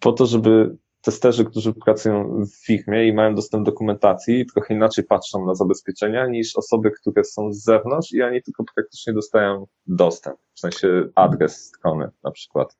Po 0.00 0.12
to, 0.12 0.26
żeby 0.26 0.76
testerzy, 1.02 1.44
którzy 1.44 1.74
pracują 1.74 2.44
w 2.44 2.66
firmie 2.66 3.08
i 3.08 3.12
mają 3.12 3.34
dostęp 3.34 3.64
do 3.64 3.70
dokumentacji, 3.70 4.46
trochę 4.46 4.74
inaczej 4.74 5.04
patrzą 5.04 5.46
na 5.46 5.54
zabezpieczenia 5.54 6.26
niż 6.26 6.56
osoby, 6.56 6.90
które 6.90 7.24
są 7.24 7.52
z 7.52 7.64
zewnątrz 7.64 8.12
i 8.12 8.22
oni 8.22 8.42
tylko 8.42 8.64
praktycznie 8.74 9.12
dostają 9.12 9.66
dostęp, 9.86 10.36
w 10.54 10.60
sensie 10.60 11.08
adres 11.14 11.66
strony 11.66 12.08
na 12.24 12.30
przykład. 12.30 12.76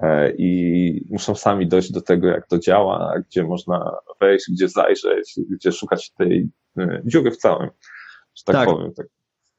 E, 0.00 0.32
I 0.38 1.06
muszą 1.10 1.34
sami 1.34 1.68
dojść 1.68 1.92
do 1.92 2.00
tego, 2.00 2.28
jak 2.28 2.46
to 2.46 2.58
działa, 2.58 3.14
gdzie 3.28 3.44
można 3.44 3.96
wejść, 4.20 4.50
gdzie 4.52 4.68
zajrzeć, 4.68 5.40
gdzie 5.50 5.72
szukać 5.72 6.10
tej 6.10 6.48
e, 6.78 7.02
dziury 7.04 7.30
w 7.30 7.36
całym, 7.36 7.68
że 8.34 8.44
tak, 8.44 8.56
Tak. 8.56 8.68
powiem. 8.68 8.92
Tak. 8.94 9.06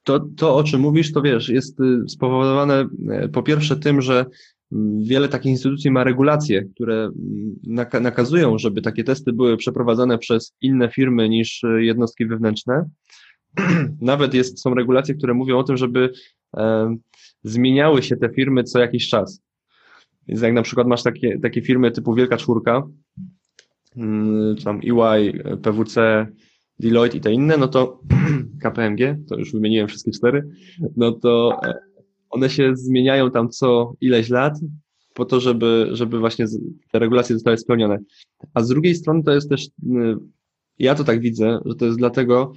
To, 0.03 0.19
to, 0.37 0.55
o 0.55 0.63
czym 0.63 0.81
mówisz, 0.81 1.13
to 1.13 1.21
wiesz, 1.21 1.49
jest 1.49 1.79
y, 1.79 2.09
spowodowane 2.09 2.87
e, 3.09 3.29
po 3.29 3.43
pierwsze 3.43 3.75
tym, 3.75 4.01
że 4.01 4.25
wiele 5.01 5.27
takich 5.29 5.51
instytucji 5.51 5.91
ma 5.91 6.03
regulacje, 6.03 6.63
które 6.63 6.95
mm, 7.03 7.55
naka- 7.67 8.01
nakazują, 8.01 8.57
żeby 8.57 8.81
takie 8.81 9.03
testy 9.03 9.33
były 9.33 9.57
przeprowadzane 9.57 10.17
przez 10.17 10.55
inne 10.61 10.89
firmy 10.89 11.29
niż 11.29 11.63
y, 11.63 11.83
jednostki 11.83 12.25
wewnętrzne. 12.25 12.89
Nawet 14.01 14.33
jest, 14.33 14.61
są 14.61 14.73
regulacje, 14.73 15.15
które 15.15 15.33
mówią 15.33 15.57
o 15.57 15.63
tym, 15.63 15.77
żeby 15.77 16.13
e, 16.57 16.95
zmieniały 17.43 18.03
się 18.03 18.17
te 18.17 18.29
firmy 18.29 18.63
co 18.63 18.79
jakiś 18.79 19.09
czas. 19.09 19.41
Więc 20.27 20.41
jak 20.41 20.53
na 20.53 20.61
przykład 20.61 20.87
masz 20.87 21.03
takie, 21.03 21.39
takie 21.39 21.61
firmy 21.61 21.91
typu 21.91 22.13
Wielka 22.13 22.37
Czwórka, 22.37 22.83
mm, 23.95 24.55
czy 24.55 24.63
tam 24.63 24.79
EY, 24.83 25.43
PWC, 25.61 26.27
Deloitte 26.79 27.17
i 27.17 27.21
te 27.21 27.33
inne, 27.33 27.57
no 27.57 27.67
to 27.67 27.99
KPMG, 28.63 29.17
to 29.29 29.37
już 29.37 29.51
wymieniłem 29.53 29.87
wszystkie 29.87 30.11
cztery, 30.11 30.49
no 30.97 31.11
to 31.11 31.59
e, 31.63 31.92
one 32.33 32.49
się 32.49 32.75
zmieniają 32.75 33.31
tam 33.31 33.49
co 33.49 33.93
ileś 34.01 34.29
lat 34.29 34.59
po 35.13 35.25
to, 35.25 35.39
żeby, 35.39 35.89
żeby 35.91 36.19
właśnie 36.19 36.45
te 36.91 36.99
regulacje 36.99 37.35
zostały 37.35 37.57
spełnione. 37.57 37.99
A 38.53 38.63
z 38.63 38.67
drugiej 38.67 38.95
strony 38.95 39.23
to 39.23 39.31
jest 39.31 39.49
też, 39.49 39.65
y, 39.65 39.69
ja 40.79 40.95
to 40.95 41.03
tak 41.03 41.19
widzę, 41.19 41.59
że 41.65 41.75
to 41.75 41.85
jest 41.85 41.97
dlatego, 41.97 42.53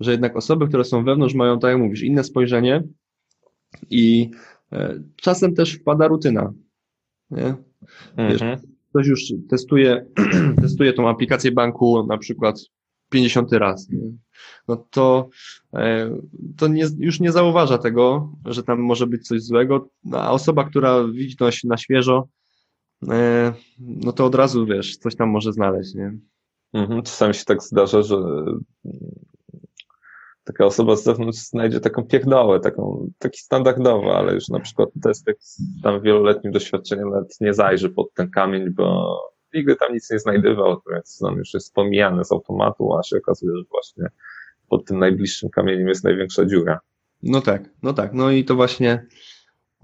że 0.00 0.10
jednak 0.10 0.36
osoby, 0.36 0.68
które 0.68 0.84
są 0.84 1.04
wewnątrz 1.04 1.34
mają, 1.34 1.58
tak 1.58 1.70
jak 1.70 1.80
mówisz, 1.80 2.02
inne 2.02 2.24
spojrzenie 2.24 2.82
i 3.90 4.30
e, 4.72 5.02
czasem 5.16 5.54
też 5.54 5.74
wpada 5.74 6.08
rutyna. 6.08 6.52
Nie? 7.30 7.54
Wiesz, 8.18 8.42
Mhm. 8.42 8.58
ktoś 8.90 9.06
już 9.06 9.32
testuje, 9.48 10.06
testuje 10.62 10.92
tą 10.92 11.08
aplikację 11.08 11.52
banku 11.52 12.06
na 12.06 12.18
przykład 12.18 12.60
50 13.08 13.52
raz, 13.52 13.88
nie? 13.88 14.12
no 14.68 14.86
to, 14.90 15.28
e, 15.74 16.10
to 16.56 16.68
nie, 16.68 16.84
już 16.98 17.20
nie 17.20 17.32
zauważa 17.32 17.78
tego, 17.78 18.32
że 18.44 18.62
tam 18.62 18.78
może 18.78 19.06
być 19.06 19.28
coś 19.28 19.42
złego, 19.42 19.88
a 20.12 20.32
osoba, 20.32 20.64
która 20.64 21.08
widzi 21.08 21.36
to 21.36 21.48
na, 21.64 21.76
świeżo, 21.76 22.28
e, 23.08 23.52
no 23.78 24.12
to 24.12 24.24
od 24.24 24.34
razu, 24.34 24.66
wiesz, 24.66 24.96
coś 24.96 25.16
tam 25.16 25.28
może 25.28 25.52
znaleźć, 25.52 25.94
nie? 25.94 26.18
Mhm. 26.72 27.02
Czasami 27.02 27.34
się 27.34 27.44
tak 27.44 27.62
zdarza, 27.62 28.02
że 28.02 28.16
taka 30.44 30.64
osoba 30.64 30.96
z 30.96 31.04
zewnątrz 31.04 31.38
znajdzie 31.38 31.80
taką 31.80 32.04
pierdołę, 32.04 32.60
taką, 32.60 33.10
taki 33.18 33.38
standardowy, 33.38 34.06
ale 34.06 34.34
już 34.34 34.48
na 34.48 34.60
przykład 34.60 34.88
testek 35.02 35.36
z 35.40 35.82
tam 35.82 36.02
wieloletnim 36.02 36.52
doświadczeniem 36.52 37.10
nawet 37.10 37.40
nie 37.40 37.54
zajrzy 37.54 37.90
pod 37.90 38.14
ten 38.14 38.30
kamień, 38.30 38.70
bo 38.70 39.18
nigdy 39.56 39.76
tam 39.76 39.94
nic 39.94 40.10
nie 40.10 40.18
znajdywał, 40.18 40.82
więc 40.92 41.22
on 41.22 41.36
już 41.36 41.54
jest 41.54 41.74
pomijany 41.74 42.24
z 42.24 42.32
automatu, 42.32 42.96
a 42.96 43.02
się 43.02 43.16
okazuje, 43.16 43.56
że 43.56 43.64
właśnie 43.70 44.06
pod 44.68 44.84
tym 44.84 44.98
najbliższym 44.98 45.50
kamieniem 45.50 45.88
jest 45.88 46.04
największa 46.04 46.44
dziura. 46.44 46.80
No 47.22 47.40
tak, 47.40 47.70
no 47.82 47.92
tak, 47.92 48.14
no 48.14 48.30
i 48.30 48.44
to 48.44 48.54
właśnie, 48.54 49.06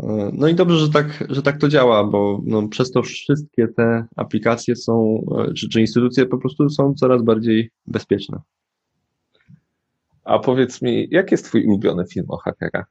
e, 0.00 0.30
no 0.32 0.48
i 0.48 0.54
dobrze, 0.54 0.78
że 0.78 0.88
tak, 0.88 1.24
że 1.28 1.42
tak 1.42 1.58
to 1.58 1.68
działa, 1.68 2.04
bo 2.04 2.40
no, 2.44 2.68
przez 2.68 2.90
to 2.90 3.02
wszystkie 3.02 3.68
te 3.68 4.06
aplikacje 4.16 4.76
są, 4.76 5.24
e, 5.38 5.54
czy, 5.54 5.68
czy 5.68 5.80
instytucje 5.80 6.26
po 6.26 6.38
prostu 6.38 6.68
są 6.68 6.94
coraz 6.94 7.22
bardziej 7.22 7.70
bezpieczne. 7.86 8.40
A 10.24 10.38
powiedz 10.38 10.82
mi, 10.82 11.08
jaki 11.10 11.34
jest 11.34 11.44
twój 11.44 11.66
ulubiony 11.66 12.04
film 12.06 12.26
o 12.28 12.36
hakerach? 12.36 12.86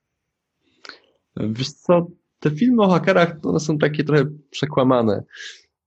Wiesz 1.38 1.72
co, 1.72 2.08
te 2.40 2.52
filmy 2.52 2.84
o 2.84 2.90
hakerach, 2.90 3.40
to 3.40 3.50
one 3.50 3.60
są 3.60 3.78
takie 3.78 4.04
trochę 4.04 4.26
przekłamane, 4.50 5.24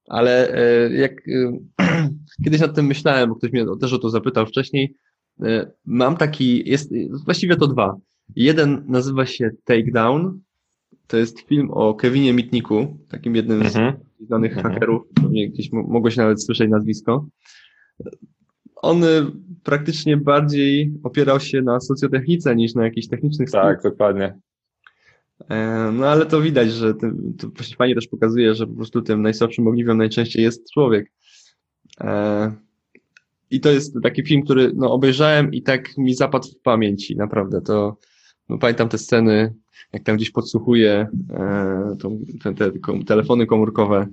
ale 0.09 0.55
e, 0.55 0.93
jak 0.95 1.13
e, 1.29 1.59
kiedyś 2.45 2.61
nad 2.61 2.75
tym 2.75 2.87
myślałem, 2.87 3.29
bo 3.29 3.35
ktoś 3.37 3.53
mnie 3.53 3.65
też 3.81 3.93
o 3.93 3.99
to 3.99 4.11
zapytał 4.11 4.47
wcześniej, 4.47 4.95
e, 5.43 5.71
mam 5.85 6.17
taki, 6.17 6.71
jest, 6.71 6.91
właściwie 7.25 7.57
to 7.57 7.67
dwa. 7.67 7.97
Jeden 8.37 8.85
nazywa 8.89 9.27
się 9.27 9.51
Takedown, 9.65 10.41
to 11.07 11.17
jest 11.17 11.41
film 11.41 11.71
o 11.71 11.95
Kevinie 11.95 12.33
Mitniku, 12.33 12.99
takim 13.09 13.37
jednym 13.37 13.63
z 13.63 13.77
Mhm. 13.77 13.95
znanych 14.27 14.57
Mhm. 14.57 14.75
hakerów, 14.75 15.03
pewnie 15.15 15.49
gdzieś 15.51 15.73
mo- 15.73 15.83
mogłeś 15.83 16.17
nawet 16.17 16.45
słyszeć 16.45 16.71
nazwisko. 16.71 17.27
On 18.77 19.03
praktycznie 19.63 20.17
bardziej 20.17 20.93
opierał 21.03 21.41
się 21.41 21.63
na 21.63 21.81
socjotechnice 21.81 22.57
niż 22.57 22.75
na 22.75 22.85
jakichś 22.85 23.09
technicznych 23.09 23.51
Tak, 23.51 23.83
dokładnie. 23.83 24.39
E, 25.51 25.91
No 25.93 26.07
ale 26.07 26.27
to 26.27 26.41
widać, 26.41 26.73
że 26.73 26.95
to, 26.95 27.07
właśnie 27.57 27.77
fajnie 27.77 27.95
też 27.95 28.09
pokazuje, 28.09 28.55
że 28.55 28.67
po 28.67 28.75
prostu 28.75 29.03
tym 29.03 29.23
najsłabszym 29.23 29.67
ogniwem 29.67 29.99
najczęściej 29.99 30.43
jest 30.43 30.73
człowiek. 30.73 31.13
E, 32.01 32.53
I 33.51 33.61
to 33.61 33.71
jest 33.71 33.95
taki 34.03 34.23
film, 34.23 34.43
który 34.43 34.73
no, 34.75 34.93
obejrzałem 34.93 35.55
i 35.55 35.63
tak 35.63 35.99
mi 35.99 36.15
zapadł 36.15 36.49
w 36.49 36.61
pamięci, 36.63 37.17
naprawdę. 37.17 37.61
To 37.61 37.97
no, 38.49 38.59
pamiętam 38.59 38.89
te 38.89 38.99
sceny, 38.99 39.55
jak 39.93 40.03
tam 40.03 40.17
gdzieś 40.17 40.31
podsłuchuje 40.31 41.09
e, 41.31 41.97
te, 42.43 42.55
te 42.55 42.73
telefony 43.07 43.47
komórkowe. 43.47 44.07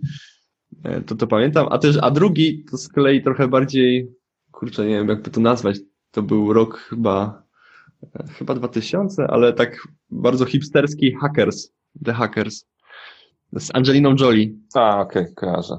To 1.06 1.16
to 1.16 1.28
pamiętam. 1.28 1.68
A 1.70 1.78
też, 1.78 1.98
a 2.01 2.12
drugi 2.12 2.66
to 2.72 2.78
z 2.78 2.88
kolei 2.88 3.24
trochę 3.24 3.48
bardziej, 3.48 4.12
kurczę, 4.51 4.86
nie 4.86 4.96
wiem 4.96 5.10
jakby 5.10 5.30
to 5.30 5.42
nazwać. 5.42 5.80
To 6.12 6.22
był 6.22 6.54
rok 6.54 6.78
chyba 6.78 7.44
chyba 8.38 8.53
2000, 8.55 9.27
ale 9.27 9.53
tak 9.53 9.88
bardzo 10.10 10.46
hipsterski 10.46 11.15
Hackers, 11.22 11.72
The 12.05 12.13
Hackers, 12.13 12.65
z 13.53 13.75
Angeliną 13.75 14.15
Jolie. 14.20 14.50
A, 14.75 15.01
okej, 15.01 15.25
kojarzę. 15.36 15.77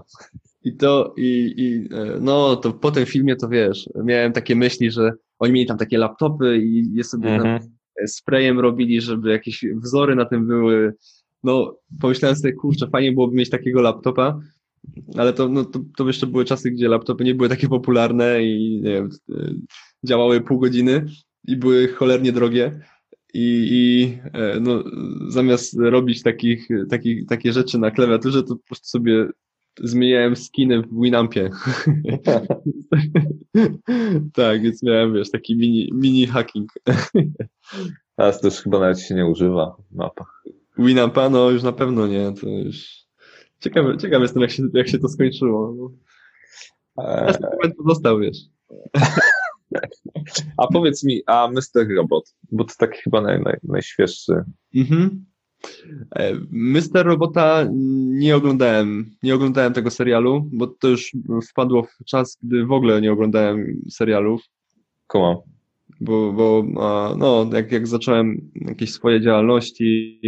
I 0.64 0.76
to, 0.76 1.14
i, 1.16 1.54
i 1.56 1.94
e, 1.94 2.18
no, 2.20 2.56
to 2.56 2.72
po 2.72 2.90
tym 2.90 3.06
filmie 3.06 3.36
to 3.36 3.48
wiesz, 3.48 3.88
miałem 4.04 4.32
takie 4.32 4.56
myśli, 4.56 4.90
że 4.90 5.12
oni 5.38 5.52
mieli 5.52 5.66
tam 5.66 5.78
takie 5.78 5.98
laptopy 5.98 6.58
i 6.58 6.94
je 6.94 7.04
sobie 7.04 7.28
tam 7.38 7.46
Mhm. 7.46 7.70
sprayem 8.06 8.60
robili, 8.60 9.00
żeby 9.00 9.30
jakieś 9.30 9.64
wzory 9.76 10.14
na 10.16 10.24
tym 10.24 10.46
były. 10.46 10.94
No, 11.44 11.76
pomyślałem 12.00 12.36
sobie, 12.36 12.52
kurczę, 12.52 12.88
fajnie 12.88 13.12
byłoby 13.12 13.36
mieć 13.36 13.50
takiego 13.50 13.82
laptopa, 13.82 14.40
ale 15.16 15.32
to, 15.32 15.48
no, 15.48 15.64
to, 15.64 15.80
to 15.96 16.06
jeszcze 16.06 16.26
były 16.26 16.44
czasy, 16.44 16.70
gdzie 16.70 16.88
laptopy 16.88 17.24
nie 17.24 17.34
były 17.34 17.48
takie 17.48 17.68
popularne 17.68 18.44
i 18.44 18.80
nie 18.84 18.90
wiem, 18.90 19.08
e, 19.30 19.54
działały 20.04 20.40
pół 20.40 20.58
godziny 20.58 21.06
i 21.44 21.56
były 21.56 21.88
cholernie 21.88 22.32
drogie. 22.32 22.80
I, 23.34 23.68
i 23.70 24.18
e, 24.32 24.60
no, 24.60 24.84
zamiast 25.28 25.78
robić 25.78 26.22
takich, 26.22 26.68
takich, 26.90 27.26
takie 27.26 27.52
rzeczy 27.52 27.78
na 27.78 27.90
klawiaturze, 27.90 28.42
to 28.42 28.56
po 28.56 28.66
prostu 28.66 28.88
sobie 28.88 29.28
zmieniałem 29.80 30.36
skiny 30.36 30.82
w 30.82 31.02
Winampie. 31.02 31.50
tak, 34.34 34.62
więc 34.62 34.82
miałem, 34.82 35.14
wiesz, 35.14 35.30
taki 35.30 35.56
mini, 35.56 35.90
mini 35.94 36.26
hacking. 36.26 36.72
Teraz 38.16 38.40
to 38.40 38.46
już 38.46 38.56
chyba 38.56 38.78
nawet 38.78 39.00
się 39.00 39.14
nie 39.14 39.26
używa 39.26 39.76
w 39.90 39.94
mapach. 39.94 40.42
Winampa, 40.78 41.28
no 41.28 41.50
już 41.50 41.62
na 41.62 41.72
pewno 41.72 42.06
nie, 42.06 42.32
to 42.40 42.48
już... 42.48 43.02
Ciekawy, 43.60 43.96
ciekawy 43.96 44.24
jestem, 44.24 44.42
jak 44.42 44.50
się, 44.50 44.62
jak 44.74 44.88
się 44.88 44.98
to 44.98 45.08
skończyło. 45.08 45.74
No. 45.76 45.90
E, 47.04 47.18
Teraz 47.18 47.38
ten 47.38 47.50
moment 47.50 47.76
pozostał, 47.76 48.18
wiesz. 48.18 48.38
A 50.56 50.66
powiedz 50.66 51.04
mi, 51.04 51.22
a 51.26 51.48
Mr. 51.48 51.96
Robot, 51.96 52.34
bo 52.52 52.64
to 52.64 52.74
taki 52.78 53.02
chyba 53.02 53.20
naj, 53.20 53.42
naj, 53.42 53.56
najświeższy. 53.62 54.32
Mhm. 54.74 55.24
E, 56.16 56.32
Mr. 56.50 57.06
Robota 57.06 57.68
nie 58.08 58.36
oglądałem, 58.36 59.10
nie 59.22 59.34
oglądałem 59.34 59.72
tego 59.72 59.90
serialu, 59.90 60.48
bo 60.52 60.66
to 60.66 60.88
już 60.88 61.12
wpadło 61.50 61.82
w 61.82 62.04
czas, 62.06 62.38
gdy 62.42 62.66
w 62.66 62.72
ogóle 62.72 63.00
nie 63.00 63.12
oglądałem 63.12 63.82
serialów. 63.90 64.42
Kumam. 65.06 65.36
bo, 66.00 66.32
bo 66.32 66.64
no, 67.16 67.50
jak, 67.52 67.72
jak 67.72 67.88
zacząłem 67.88 68.50
jakieś 68.54 68.92
swoje 68.92 69.20
działalności, 69.20 70.20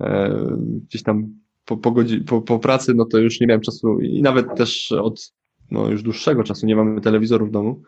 e, 0.00 0.40
gdzieś 0.88 1.02
tam 1.02 1.34
po, 1.64 1.76
po, 1.76 1.90
godzi- 1.90 2.24
po, 2.24 2.42
po 2.42 2.58
pracy, 2.58 2.94
no 2.94 3.04
to 3.04 3.18
już 3.18 3.40
nie 3.40 3.46
miałem 3.46 3.60
czasu 3.60 4.00
i 4.00 4.22
nawet 4.22 4.56
też 4.56 4.92
od 4.92 5.32
no, 5.70 5.90
już 5.90 6.02
dłuższego 6.02 6.44
czasu 6.44 6.66
nie 6.66 6.76
mamy 6.76 7.00
telewizorów 7.00 7.48
w 7.48 7.52
domu. 7.52 7.82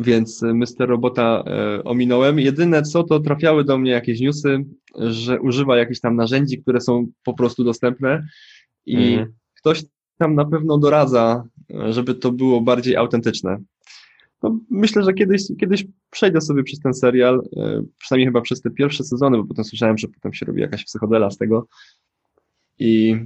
Więc 0.00 0.42
Mr. 0.42 0.88
Robota 0.88 1.44
e, 1.46 1.84
ominąłem. 1.84 2.40
Jedyne 2.40 2.82
co, 2.82 3.02
to 3.04 3.20
trafiały 3.20 3.64
do 3.64 3.78
mnie 3.78 3.90
jakieś 3.90 4.20
newsy, 4.20 4.64
że 4.98 5.40
używa 5.40 5.76
jakichś 5.76 6.00
tam 6.00 6.16
narzędzi, 6.16 6.62
które 6.62 6.80
są 6.80 7.06
po 7.24 7.34
prostu 7.34 7.64
dostępne 7.64 8.26
i 8.86 9.12
Mhm. 9.12 9.32
ktoś 9.58 9.84
tam 10.18 10.34
na 10.34 10.44
pewno 10.44 10.78
doradza, 10.78 11.44
żeby 11.90 12.14
to 12.14 12.32
było 12.32 12.60
bardziej 12.60 12.96
autentyczne. 12.96 13.58
No, 14.42 14.58
myślę, 14.70 15.02
że 15.02 15.12
kiedyś, 15.12 15.42
kiedyś 15.60 15.84
przejdę 16.10 16.40
sobie 16.40 16.62
przez 16.62 16.80
ten 16.80 16.94
serial, 16.94 17.42
e, 17.56 17.82
przynajmniej 17.98 18.26
chyba 18.26 18.40
przez 18.40 18.60
te 18.60 18.70
pierwsze 18.70 19.04
sezony, 19.04 19.36
bo 19.38 19.44
potem 19.44 19.64
słyszałem, 19.64 19.98
że 19.98 20.08
potem 20.08 20.32
się 20.32 20.46
robi 20.46 20.60
jakaś 20.60 20.84
psychodela 20.84 21.30
z 21.30 21.38
tego. 21.38 21.66
I 22.78 23.16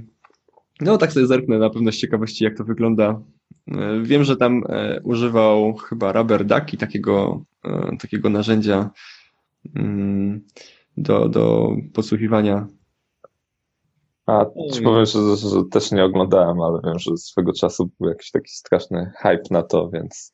no 0.81 0.97
tak 0.97 1.11
sobie 1.11 1.27
zerknę 1.27 1.59
na 1.59 1.69
pewno 1.69 1.91
z 1.91 1.95
ciekawości, 1.97 2.43
jak 2.43 2.57
to 2.57 2.63
wygląda. 2.63 3.21
E, 3.67 4.01
Wiem, 4.03 4.23
że 4.23 4.37
tam 4.37 4.63
e, 4.69 5.01
używał 5.03 5.73
chyba 5.75 6.11
Rubber 6.11 6.45
Ducky, 6.45 6.77
takiego, 6.77 7.43
e, 7.65 7.97
takiego 7.99 8.29
narzędzia 8.29 8.89
mm, 9.75 10.45
do, 10.97 11.29
do 11.29 11.69
podsłuchiwania. 11.93 12.67
A 14.25 14.45
ci 14.73 14.81
powiem, 14.81 15.05
że, 15.05 15.37
że 15.37 15.63
też 15.71 15.91
nie 15.91 16.03
oglądałem, 16.03 16.61
ale 16.61 16.79
wiem, 16.83 16.99
że 16.99 17.17
swego 17.17 17.53
czasu 17.53 17.89
był 17.99 18.09
jakiś 18.09 18.31
taki 18.31 18.49
straszny 18.51 19.11
hype 19.17 19.43
na 19.51 19.63
to, 19.63 19.89
więc 19.89 20.31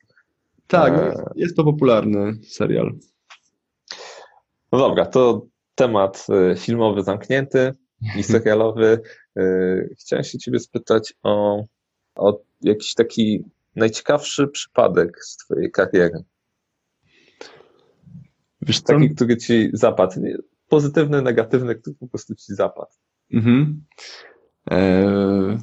Tak, 0.66 0.92
E. 0.92 1.14
no 1.16 1.24
jest, 1.36 1.56
to 1.56 1.64
popularny 1.64 2.32
serial. 2.48 2.92
no 4.72 4.78
dobra, 4.78 5.06
to 5.06 5.46
temat 5.74 6.26
filmowy 6.56 7.02
zamknięty 7.02 7.72
i 8.16 8.22
serialowy. 8.22 9.00
Chciałem 10.00 10.24
się 10.24 10.38
ciebie 10.38 10.58
spytać 10.58 11.14
o, 11.22 11.64
o 12.14 12.40
jakiś 12.60 12.94
taki 12.94 13.44
najciekawszy 13.76 14.48
przypadek 14.48 15.24
z 15.24 15.36
twojej 15.36 15.70
kariery. 15.70 16.24
Wiesz 18.62 18.80
co? 18.80 18.92
Taki, 18.92 19.14
który 19.14 19.36
ci 19.36 19.70
zapadł. 19.72 20.20
Pozytywny, 20.68 21.22
negatywny, 21.22 21.74
który 21.74 21.96
po 21.96 22.08
prostu 22.08 22.34
ci 22.34 22.54
zapadł. 22.54 22.92
Mhm. 23.32 23.84
Eee, 24.70 25.58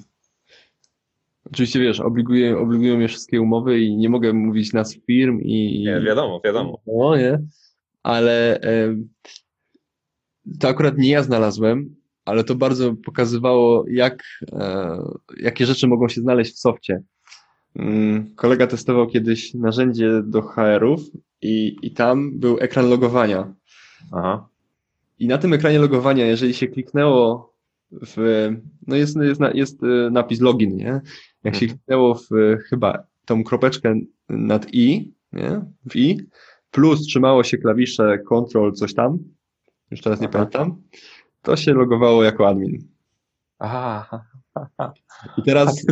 oczywiście 1.46 1.80
wiesz, 1.80 2.00
obliguję, 2.00 2.58
obligują 2.58 2.98
mnie 2.98 3.08
wszystkie 3.08 3.42
umowy 3.42 3.80
i 3.80 3.98
nie 3.98 4.10
mogę 4.10 4.34
mówić 4.34 4.74
nazw 4.74 5.06
firm 5.06 5.40
i. 5.42 5.84
Nie, 5.86 6.02
wiadomo, 6.02 6.42
wiadomo. 6.46 6.82
No, 6.88 7.18
nie. 7.18 7.40
Ale 8.04 8.62
e, 8.62 8.96
to 10.60 10.68
akurat 10.68 10.98
nie 10.98 11.10
ja 11.10 11.24
znalazłem, 11.24 11.96
ale 12.26 12.44
to 12.44 12.56
bardzo 12.56 12.94
pokazywało, 13.06 13.86
jak, 13.88 14.24
e, 14.52 14.98
jakie 15.38 15.66
rzeczy 15.66 15.88
mogą 15.88 16.10
się 16.10 16.22
znaleźć 16.22 16.54
w 16.54 16.60
softie. 16.60 17.02
Mm, 17.76 18.36
Kolega 18.36 18.68
testował 18.68 19.08
kiedyś 19.08 19.54
narzędzie 19.54 20.22
do 20.24 20.42
HR-ów 20.42 21.02
i, 21.42 21.78
i 21.82 21.92
tam 21.92 22.40
był 22.40 22.58
ekran 22.60 22.90
logowania. 22.90 23.54
Aha. 24.12 24.48
I 25.20 25.28
na 25.28 25.38
tym 25.38 25.54
ekranie 25.54 25.80
logowania, 25.80 26.26
jeżeli 26.26 26.54
się 26.54 26.68
kliknęło 26.68 27.54
w, 27.92 28.48
no 28.88 28.96
jest, 28.96 29.16
jest, 29.16 29.42
jest 29.54 29.84
e, 29.84 30.10
napis 30.10 30.42
login, 30.42 30.76
nie? 30.76 31.02
Jak 31.44 31.56
się 31.56 31.66
Mhm. 31.66 31.70
kliknęło 31.70 32.16
w 32.16 32.32
e, 32.32 32.58
chyba 32.58 33.04
tą 33.26 33.44
kropeczkę 33.44 34.00
nad 34.30 34.74
i, 34.74 35.14
nie? 35.34 35.62
W 35.90 35.96
i, 35.96 36.20
plus 36.72 37.02
trzymało 37.02 37.44
się 37.44 37.58
klawisze 37.58 38.20
control 38.20 38.74
coś 38.74 38.94
tam, 38.94 39.20
już 39.92 40.02
teraz 40.02 40.22
nie 40.22 40.28
Aha. 40.28 40.34
pamiętam, 40.34 40.82
to 41.42 41.56
się 41.56 41.74
logowało 41.74 42.24
jako 42.24 42.48
admin. 42.48 42.88
Aha. 43.60 44.26
I 45.38 45.44
teraz, 45.44 45.86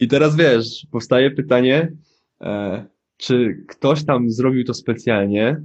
i 0.00 0.08
teraz 0.08 0.36
wiesz, 0.36 0.86
powstaje 0.90 1.30
pytanie, 1.30 1.92
e, 2.40 2.84
czy 3.16 3.64
ktoś 3.68 4.04
tam 4.04 4.30
zrobił 4.30 4.64
to 4.64 4.74
specjalnie, 4.74 5.62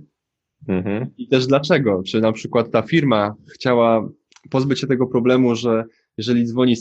Mhm. 0.68 1.08
I 1.18 1.28
też 1.28 1.48
dlaczego? 1.48 2.04
Czy 2.06 2.22
na 2.22 2.32
przykład 2.32 2.72
ta 2.72 2.82
firma 2.82 3.36
chciała 3.54 4.10
pozbyć 4.50 4.80
się 4.80 4.88
tego 4.88 5.08
problemu, 5.08 5.56
że 5.56 5.84
jeżeli 6.18 6.46
dzwoni 6.46 6.76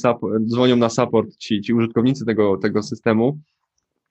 dzwonią 0.47 0.77
na 0.77 0.89
support 0.89 1.37
ci, 1.37 1.61
ci 1.61 1.75
użytkownicy 1.75 2.25
tego, 2.25 2.57
tego 2.57 2.83
systemu, 2.83 3.39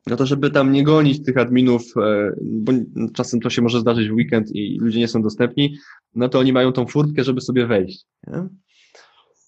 no 0.07 0.15
to 0.15 0.25
żeby 0.25 0.51
tam 0.51 0.71
nie 0.71 0.83
gonić 0.83 1.23
tych 1.23 1.37
adminów, 1.37 1.81
e, 1.97 2.31
bo 2.41 2.71
czasem 3.13 3.39
to 3.39 3.49
się 3.49 3.61
może 3.61 3.79
zdarzyć 3.79 4.09
w 4.09 4.13
weekend 4.13 4.55
i 4.55 4.77
ludzie 4.81 4.99
nie 4.99 5.07
są 5.07 5.21
dostępni, 5.21 5.75
no 6.15 6.29
to 6.29 6.39
oni 6.39 6.53
mają 6.53 6.71
tą 6.71 6.85
furtkę, 6.85 7.23
żeby 7.23 7.41
sobie 7.41 7.67
wejść. 7.67 8.05
Nie? 8.27 8.47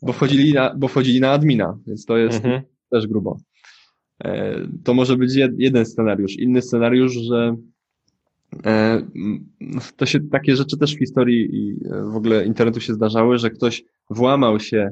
Bo 0.02 0.14
wchodzili 0.14 0.54
na, 0.54 0.76
bo 0.76 0.88
wchodzili 0.88 1.20
na 1.20 1.32
admina, 1.32 1.78
więc 1.88 2.06
to 2.06 2.18
jest 2.18 2.36
Mhm. 2.46 2.62
też 2.92 3.08
grubo. 3.08 3.38
E, 4.24 4.56
To 4.84 4.94
może 4.94 5.18
być 5.18 5.32
jed- 5.36 5.56
jeden 5.58 5.86
scenariusz. 5.86 6.36
Inny 6.38 6.62
scenariusz, 6.62 7.14
że 7.14 7.56
e, 8.66 9.02
to 9.96 10.06
się 10.06 10.20
takie 10.20 10.56
rzeczy 10.56 10.78
też 10.78 10.96
w 10.96 11.00
historii 11.00 11.50
i 11.56 11.76
w 12.12 12.16
ogóle 12.16 12.46
internetu 12.46 12.80
się 12.82 12.94
zdarzały, 12.94 13.38
że 13.38 13.50
ktoś 13.50 13.84
włamał 14.10 14.60
się 14.60 14.90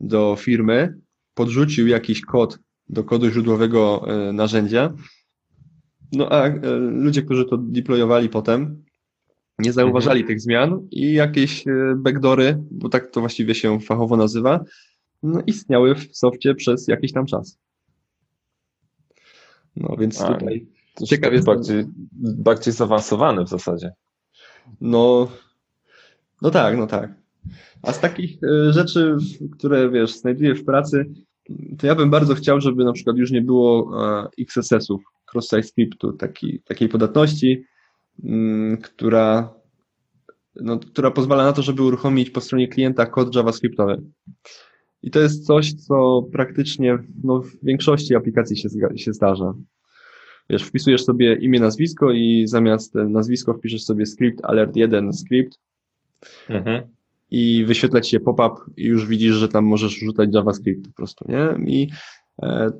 do 0.00 0.36
firmy, 0.38 0.94
podrzucił 1.34 1.86
jakiś 1.86 2.20
kod 2.20 2.58
do 2.90 3.04
kodu 3.04 3.30
źródłowego 3.30 4.04
e, 4.06 4.32
narzędzia. 4.32 4.94
No 6.12 6.28
a 6.28 6.46
e, 6.46 6.76
ludzie, 6.78 7.22
którzy 7.22 7.44
to 7.44 7.56
deployowali 7.56 8.28
potem, 8.28 8.84
nie 9.58 9.72
zauważali 9.72 10.24
tych 10.24 10.40
zmian 10.40 10.88
i 10.90 11.12
jakieś 11.12 11.66
e, 11.66 11.94
backdoory, 11.96 12.62
bo 12.70 12.88
tak 12.88 13.10
to 13.10 13.20
właściwie 13.20 13.54
się 13.54 13.80
fachowo 13.80 14.16
nazywa, 14.16 14.64
no, 15.22 15.42
istniały 15.46 15.94
w 15.94 16.16
softie 16.16 16.54
przez 16.54 16.88
jakiś 16.88 17.12
tam 17.12 17.26
czas. 17.26 17.58
No 19.76 19.96
więc 19.98 20.20
A, 20.20 20.34
tutaj 20.34 20.66
Ciekaw 21.06 21.32
jestem. 21.32 21.54
bardziej, 21.54 21.84
bardziej 22.12 22.72
zaawansowany 22.72 23.44
w 23.44 23.48
zasadzie. 23.48 23.92
No, 24.80 25.28
no 26.42 26.50
tak, 26.50 26.76
no 26.76 26.86
tak. 26.86 27.14
A 27.82 27.92
z 27.92 28.00
takich 28.00 28.38
rzeczy, 28.70 29.16
które 29.58 29.90
wiesz, 29.90 30.18
znajduję 30.18 30.54
w 30.54 30.64
pracy, 30.64 31.04
to 31.78 31.86
ja 31.86 31.94
bym 31.94 32.10
bardzo 32.10 32.34
chciał, 32.34 32.60
żeby 32.60 32.84
na 32.84 32.92
przykład 32.92 33.16
już 33.16 33.30
nie 33.30 33.42
było 33.42 33.90
e, 34.04 34.28
XSS-ów, 34.38 35.02
cross-site 35.34 35.62
scriptu, 35.62 36.12
taki, 36.12 36.60
takiej 36.60 36.88
podatności, 36.88 37.64
mm, 38.24 38.76
która, 38.76 39.54
no, 40.56 40.78
która 40.78 41.10
pozwala 41.10 41.44
na 41.44 41.52
to, 41.52 41.62
żeby 41.62 41.82
uruchomić 41.82 42.30
po 42.30 42.40
stronie 42.40 42.68
klienta 42.68 43.06
kod 43.06 43.34
JavaScriptowy. 43.34 44.02
I 45.02 45.10
to 45.10 45.20
jest 45.20 45.46
coś, 45.46 45.74
co 45.74 46.22
praktycznie 46.32 46.98
no, 47.24 47.40
w 47.40 47.64
większości 47.64 48.16
aplikacji 48.16 48.56
się, 48.56 48.68
się 48.96 49.12
zdarza. 49.12 49.54
Wiesz, 50.50 50.62
wpisujesz 50.62 51.04
sobie 51.04 51.34
imię, 51.34 51.60
nazwisko 51.60 52.12
i 52.12 52.42
zamiast 52.46 52.96
e, 52.96 53.04
nazwisko 53.04 53.54
wpiszesz 53.54 53.84
sobie 53.84 54.06
script 54.06 54.44
alert 54.44 54.76
1 54.76 55.12
script 55.12 55.58
Mhm. 56.48 56.97
I 57.30 57.64
wyświetla 57.64 58.00
ci 58.00 58.10
się 58.10 58.20
pop-up 58.20 58.54
i 58.76 58.84
już 58.84 59.06
widzisz, 59.06 59.34
że 59.34 59.48
tam 59.48 59.64
możesz 59.64 59.98
rzucać 59.98 60.30
JavaScript 60.32 60.88
po 60.88 60.94
prostu, 60.94 61.24
nie? 61.28 61.66
I 61.66 61.88
e, 62.42 62.70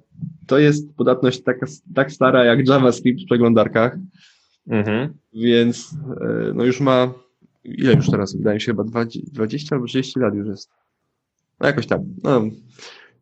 to 0.46 0.58
jest 0.58 0.94
podatność 0.96 1.42
taka, 1.42 1.66
tak 1.94 2.12
stara 2.12 2.44
jak 2.44 2.68
JavaScript 2.68 3.22
w 3.22 3.26
przeglądarkach, 3.26 3.96
Mhm. 4.68 5.14
więc 5.34 5.94
e, 6.20 6.52
no 6.54 6.64
już 6.64 6.80
ma, 6.80 7.14
ile 7.64 7.94
już 7.94 8.10
teraz? 8.10 8.36
Wydaje 8.36 8.54
mi 8.54 8.60
się 8.60 8.66
chyba 8.66 8.84
20, 8.84 9.30
20 9.32 9.76
albo 9.76 9.86
30 9.86 10.20
lat 10.20 10.34
już 10.34 10.48
jest. 10.48 10.70
No 11.60 11.66
jakoś 11.66 11.86
tam. 11.86 12.00
No, 12.24 12.42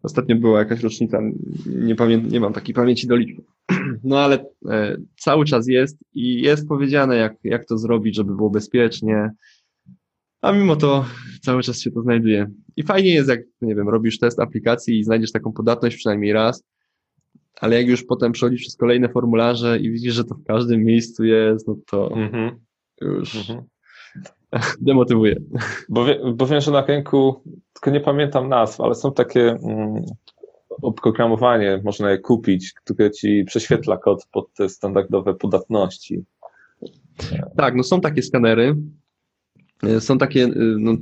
ostatnio 0.02 0.36
była 0.36 0.58
jakaś 0.58 0.80
rocznica, 0.80 1.20
nie, 1.66 1.94
pamię 1.94 2.18
nie 2.18 2.40
mam 2.40 2.52
takiej 2.52 2.74
pamięci 2.74 3.06
do 3.06 3.16
liczby. 3.16 3.42
No 4.04 4.18
ale 4.18 4.44
e, 4.70 4.96
cały 5.18 5.44
czas 5.44 5.68
jest 5.68 5.98
i 6.14 6.42
jest 6.42 6.68
powiedziane, 6.68 7.16
jak, 7.16 7.34
jak 7.44 7.64
to 7.64 7.78
zrobić, 7.78 8.16
żeby 8.16 8.36
było 8.36 8.50
bezpiecznie. 8.50 9.30
A 10.42 10.52
mimo 10.52 10.76
to 10.76 11.04
cały 11.42 11.62
czas 11.62 11.80
się 11.80 11.90
to 11.90 12.02
znajduje. 12.02 12.50
I 12.76 12.82
fajnie 12.82 13.10
jest, 13.14 13.28
jak, 13.28 13.40
nie 13.62 13.74
wiem, 13.74 13.88
robisz 13.88 14.18
test 14.18 14.40
aplikacji 14.40 14.98
i 14.98 15.04
znajdziesz 15.04 15.32
taką 15.32 15.52
podatność 15.52 15.96
przynajmniej 15.96 16.32
raz, 16.32 16.64
ale 17.60 17.76
jak 17.76 17.86
już 17.88 18.04
potem 18.04 18.32
przechodzisz 18.32 18.60
przez 18.60 18.76
kolejne 18.76 19.08
formularze 19.08 19.78
i 19.78 19.90
widzisz, 19.90 20.14
że 20.14 20.24
to 20.24 20.34
w 20.34 20.44
każdym 20.44 20.84
miejscu 20.84 21.24
jest, 21.24 21.68
no 21.68 21.76
to 21.86 22.10
Mhm. 22.16 22.58
już 23.00 23.36
Mhm. 23.36 23.62
demotywuje. 24.80 25.36
Bo, 25.88 26.04
wie, 26.04 26.20
bo 26.34 26.46
wiem, 26.46 26.60
że 26.60 26.70
na 26.70 26.86
rynku, 26.86 27.42
tylko 27.72 27.90
nie 27.90 28.00
pamiętam 28.00 28.48
nazw, 28.48 28.80
ale 28.80 28.94
są 28.94 29.12
takie 29.12 29.50
mm, 29.50 30.02
oprogramowanie, 30.82 31.80
można 31.84 32.10
je 32.10 32.18
kupić, 32.18 32.72
które 32.72 33.10
ci 33.10 33.44
prześwietla 33.46 33.96
kod 33.96 34.26
pod 34.32 34.52
te 34.54 34.68
standardowe 34.68 35.34
podatności. 35.34 36.24
Tak, 37.56 37.74
no 37.74 37.82
są 37.82 38.00
takie 38.00 38.22
skanery. 38.22 38.76
Y, 39.84 40.00
Są 40.00 40.18
takie, 40.18 40.44
y, 40.44 40.76
no, 40.78 40.96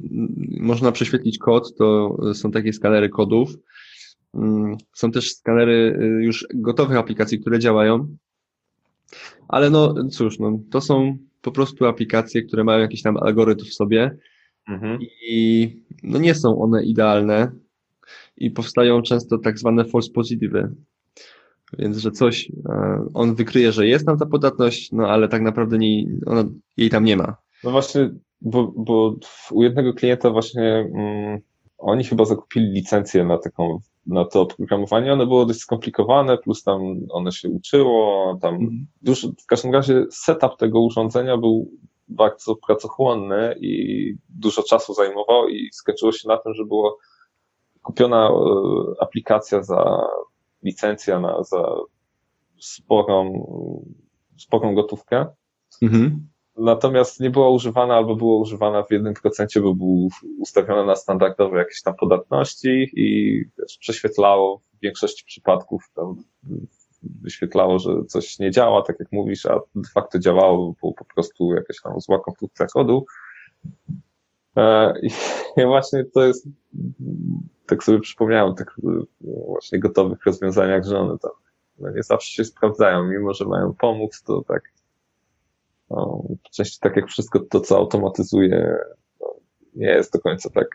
można 0.61 0.93
prześwietlić 0.93 1.39
kod, 1.39 1.77
to 1.77 2.17
y, 2.31 2.35
są 2.35 2.51
takie 2.51 2.73
skanery 2.73 3.09
kodów. 3.09 3.51
Mm, 4.35 4.77
Są 4.93 5.11
też 5.11 5.35
skanery 5.35 5.99
y, 6.03 6.25
już 6.25 6.47
gotowych 6.55 6.97
aplikacji, 6.97 7.41
które 7.41 7.59
działają. 7.59 8.17
Ale 9.49 9.71
no 9.71 10.09
cóż, 10.09 10.39
no, 10.39 10.59
to 10.71 10.81
są 10.81 11.19
po 11.43 11.53
prostu 11.53 11.87
aplikacje, 11.87 12.43
które 12.43 12.65
mają 12.65 12.81
jakiś 12.81 13.03
tam 13.03 13.17
algorytm 13.17 13.65
w 13.65 13.75
sobie 13.75 14.17
Mhm. 14.69 14.99
i 15.29 15.83
no 16.03 16.19
nie 16.19 16.35
są 16.35 16.61
one 16.61 16.85
idealne 16.85 17.53
i 18.37 18.51
powstają 18.51 19.03
często 19.03 19.39
tak 19.39 19.59
zwane 19.59 19.85
false 19.85 20.11
positive. 20.13 20.69
Więc, 21.79 21.97
że 21.97 22.11
coś, 22.11 22.51
e, 22.69 23.07
on 23.15 23.35
wykryje, 23.35 23.73
że 23.73 23.87
jest 23.87 24.07
tam 24.07 24.19
ta 24.19 24.27
podatność, 24.27 24.93
no 24.93 25.09
ale 25.09 25.29
tak 25.29 25.43
naprawdę 25.43 25.79
nie, 25.79 26.07
ona, 26.27 26.45
jej 26.77 26.91
tam 26.91 27.05
nie 27.05 27.17
ma. 27.17 27.37
No 27.65 27.71
właśnie, 27.71 28.11
bo, 28.45 28.73
bo 28.77 29.15
u 29.51 29.63
jednego 29.63 29.95
klienta 29.95 30.31
właśnie 30.31 30.91
mm, 30.95 31.41
oni 31.79 32.05
chyba 32.05 32.25
zakupili 32.25 32.71
licencję 32.73 33.25
na 33.25 33.39
taką, 33.39 33.79
na 34.07 34.25
to 34.25 34.41
oprogramowanie. 34.43 35.13
One 35.13 35.27
było 35.27 35.47
dość 35.47 35.61
skomplikowane, 35.61 36.39
plus 36.39 36.63
tam 36.63 36.81
one 37.11 37.33
się 37.33 37.49
uczyło, 37.49 38.39
tam 38.43 38.55
Mhm. 38.55 38.87
dużo, 39.03 39.29
w 39.29 39.47
każdym 39.47 39.73
razie 39.73 40.05
setup 40.11 40.57
tego 40.59 40.81
urządzenia 40.81 41.37
był 41.37 41.71
bardzo 42.09 42.57
pracochłonny 42.67 43.55
i 43.61 44.15
dużo 44.29 44.63
czasu 44.63 44.95
zajmował 44.95 45.49
i 45.49 45.69
skończyło 45.73 46.13
się 46.13 46.29
na 46.29 46.37
tym, 46.37 46.55
że 46.55 46.65
była 46.65 46.93
kupiona 47.83 48.29
e, 48.29 48.33
aplikacja 49.01 49.63
za 49.63 50.07
licencja 50.63 51.21
na, 51.21 51.43
za 51.43 51.77
sporą, 52.61 53.47
sporą 54.37 54.75
gotówkę. 54.75 55.27
Mhm. 55.83 56.29
Natomiast 56.57 57.21
nie 57.21 57.31
była 57.31 57.51
używana 57.51 57.95
albo 57.95 58.17
była 58.17 58.41
używana 58.41 58.83
w 58.83 58.91
jednym 58.91 59.15
procencie, 59.15 59.61
bo 59.61 59.75
był 59.75 60.09
ustawiona 60.39 60.85
na 60.85 60.97
standardowe 60.97 61.59
jakieś 61.59 61.83
tam 61.83 61.95
podatności 61.97 62.91
i 62.93 63.39
wiesz, 63.59 63.79
prześwietlało 63.79 64.59
w 64.59 64.81
większości 64.83 65.25
przypadków 65.25 65.83
tam 65.95 66.17
wyświetlało, 67.03 67.79
że 67.79 68.05
coś 68.09 68.39
nie 68.39 68.51
działa, 68.51 68.83
tak 68.83 68.97
jak 69.01 69.13
mówisz, 69.13 69.47
a 69.47 69.61
de 69.75 69.89
facto 69.95 70.19
działało, 70.19 70.75
było 70.81 70.93
po 70.93 71.05
prostu 71.05 71.55
jakaś 71.55 71.81
tam 71.83 72.01
zła 72.01 72.19
konstrukcja 72.19 72.67
kodu. 72.67 73.07
E, 74.57 74.95
I 75.03 75.11
właśnie 75.67 76.05
to 76.05 76.25
jest, 76.25 76.49
tak 77.67 77.85
sobie 77.85 78.01
przypomniałem, 78.01 78.55
tak 78.55 78.77
właśnie 79.21 79.79
gotowych 79.79 80.27
rozwiązaniach, 80.27 80.85
że 80.85 80.99
one 80.99 81.19
tam 81.19 81.31
no 81.79 81.91
nie 81.91 82.03
zawsze 82.03 82.33
się 82.33 82.45
sprawdzają, 82.45 83.05
mimo 83.05 83.35
że 83.35 83.45
mają 83.45 83.75
pomóc, 83.75 84.23
to 84.23 84.43
tak 84.49 84.63
no, 85.97 86.23
częściej 86.53 86.79
tak 86.81 86.97
jak 86.97 87.09
wszystko 87.09 87.41
to, 87.41 87.61
co 87.61 87.77
automatyzuje, 87.77 88.77
no, 89.21 89.35
nie 89.75 89.87
jest 89.87 90.13
do 90.13 90.21
końca 90.21 90.51
tak, 90.51 90.69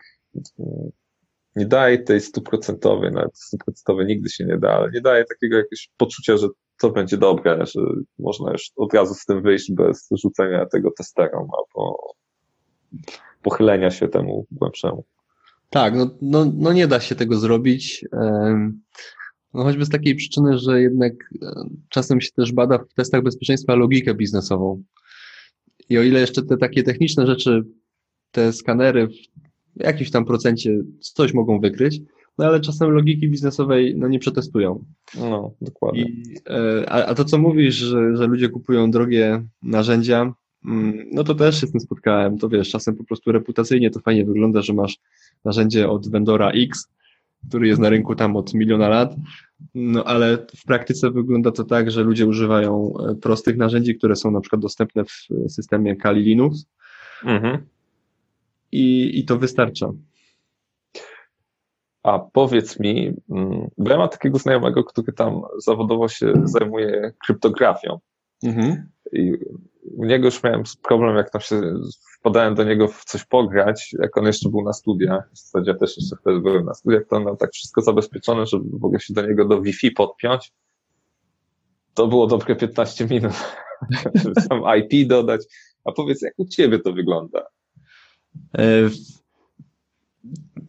mm, 0.58 0.90
nie 1.56 1.66
daje 1.66 1.98
tej 1.98 2.20
stuprocentowej, 2.20 3.12
nawet 3.12 3.38
stuprocentowej 3.38 4.06
nigdy 4.06 4.30
się 4.30 4.44
nie 4.44 4.58
da, 4.58 4.72
ale 4.72 4.90
nie 4.90 5.00
daje 5.00 5.24
takiego 5.24 5.56
jakiegoś 5.56 5.90
poczucia, 5.96 6.36
że 6.36 6.48
to 6.80 6.90
będzie 6.90 7.16
dobre, 7.16 7.66
że 7.66 7.80
można 8.18 8.52
już 8.52 8.70
od 8.76 8.94
razu 8.94 9.14
z 9.14 9.24
tym 9.24 9.42
wyjść 9.42 9.72
bez 9.72 10.08
rzucenia 10.22 10.66
tego 10.66 10.90
testerem 10.90 11.40
albo 11.40 11.96
pochylenia 13.42 13.90
się 13.90 14.08
temu 14.08 14.46
głębszemu. 14.50 15.04
Tak, 15.70 15.94
no, 15.94 16.10
no, 16.22 16.52
no 16.54 16.72
nie 16.72 16.86
da 16.86 17.00
się 17.00 17.14
tego 17.14 17.36
zrobić. 17.36 18.04
No 19.54 19.64
choćby 19.64 19.84
z 19.84 19.88
takiej 19.88 20.14
przyczyny, 20.14 20.58
że 20.58 20.82
jednak 20.82 21.12
e, 21.42 21.64
czasem 21.88 22.20
się 22.20 22.30
też 22.36 22.52
bada 22.52 22.78
w 22.78 22.94
testach 22.94 23.22
bezpieczeństwa 23.22 23.74
logikę 23.74 24.14
biznesową. 24.14 24.82
I 25.90 25.98
o 25.98 26.02
ile 26.02 26.20
jeszcze 26.20 26.42
te 26.42 26.56
takie 26.56 26.82
techniczne 26.82 27.26
rzeczy, 27.26 27.64
te 28.30 28.52
skanery 28.52 29.08
w 29.76 29.82
jakimś 29.84 30.10
tam 30.10 30.24
procencie 30.24 30.78
coś 31.00 31.34
mogą 31.34 31.60
wykryć, 31.60 32.00
no 32.38 32.46
ale 32.46 32.60
czasem 32.60 32.90
logiki 32.90 33.28
biznesowej 33.28 33.94
no 33.96 34.08
nie 34.08 34.18
przetestują. 34.18 34.84
No, 35.18 35.54
dokładnie. 35.60 36.02
I, 36.02 36.34
e, 36.48 36.90
a, 36.90 37.06
a 37.06 37.14
to, 37.14 37.24
co 37.24 37.38
mówisz, 37.38 37.74
że, 37.74 38.16
że 38.16 38.26
ludzie 38.26 38.48
kupują 38.48 38.90
drogie 38.90 39.44
narzędzia, 39.62 40.32
mm, 40.64 41.06
no 41.12 41.24
to 41.24 41.34
też 41.34 41.60
się 41.60 41.66
z 41.66 41.72
tym 41.72 41.80
spotkałem. 41.80 42.38
To 42.38 42.48
wiesz, 42.48 42.70
czasem 42.70 42.96
po 42.96 43.04
prostu 43.04 43.32
reputacyjnie 43.32 43.90
to 43.90 44.00
fajnie 44.00 44.24
wygląda, 44.24 44.62
że 44.62 44.74
masz 44.74 44.98
narzędzie 45.44 45.88
od 45.88 46.10
vendora 46.10 46.50
X, 46.50 46.88
który 47.48 47.68
jest 47.68 47.80
na 47.80 47.88
rynku 47.88 48.14
tam 48.14 48.36
od 48.36 48.54
miliona 48.54 48.88
lat, 48.88 49.14
no 49.74 50.04
ale 50.04 50.46
w 50.56 50.64
praktyce 50.64 51.10
wygląda 51.10 51.50
to 51.52 51.64
tak, 51.64 51.90
że 51.90 52.02
ludzie 52.02 52.26
używają 52.26 52.92
e, 53.10 53.14
prostych 53.14 53.56
narzędzi, 53.56 53.94
które 53.94 54.16
są 54.16 54.30
na 54.30 54.40
przykład 54.40 54.62
dostępne 54.62 55.04
w 55.04 55.28
systemie 55.48 55.96
Kali 55.96 56.22
Linux 56.22 56.66
Mhm. 57.24 57.66
i, 58.72 59.18
i 59.18 59.24
to 59.24 59.38
wystarcza. 59.38 59.92
A 62.02 62.18
powiedz 62.18 62.80
mi, 62.80 63.12
mm, 63.30 63.68
bo 63.78 63.90
ja 63.90 63.98
mam 63.98 64.08
takiego 64.08 64.38
znajomego, 64.38 64.84
który 64.84 65.12
tam 65.12 65.42
zawodowo 65.58 66.08
się 66.08 66.32
zajmuje 66.44 67.12
kryptografią. 67.26 67.98
Mhm. 68.44 68.88
I 69.12 69.32
u 69.82 70.04
niego 70.04 70.24
już 70.24 70.42
miałem 70.42 70.62
problem, 70.82 71.16
jak 71.16 71.30
tam 71.30 71.40
się 71.40 71.74
wpadałem 72.18 72.54
do 72.54 72.64
niego 72.64 72.88
w 72.88 73.04
coś 73.04 73.24
pograć, 73.24 73.94
jak 73.98 74.16
on 74.16 74.26
jeszcze 74.26 74.48
był 74.48 74.62
na 74.62 74.72
studiach. 74.72 75.30
W 75.32 75.38
zasadzie 75.38 75.74
też 75.74 75.96
jeszcze 75.96 76.16
wtedy 76.16 76.40
byłem 76.40 76.64
na 76.64 76.74
studiach, 76.74 77.02
to 77.10 77.16
on 77.16 77.24
miał 77.24 77.36
tak 77.36 77.52
wszystko 77.52 77.82
zabezpieczone, 77.82 78.46
żeby 78.46 78.78
w 78.78 78.84
ogóle 78.84 79.00
się 79.00 79.14
do 79.14 79.26
niego 79.26 79.44
do 79.44 79.60
Wi-Fi 79.60 79.90
podpiąć. 79.90 80.52
To 81.94 82.06
było 82.06 82.26
dobre 82.26 82.56
15 82.56 83.06
minut. 83.06 83.32
żeby 84.22 84.40
Sam 84.40 84.62
IP 84.78 85.08
dodać. 85.08 85.40
A 85.84 85.92
powiedz, 85.92 86.22
jak 86.22 86.34
u 86.36 86.44
ciebie 86.44 86.78
to 86.78 86.92
wygląda? 86.92 87.46
E, 88.58 88.90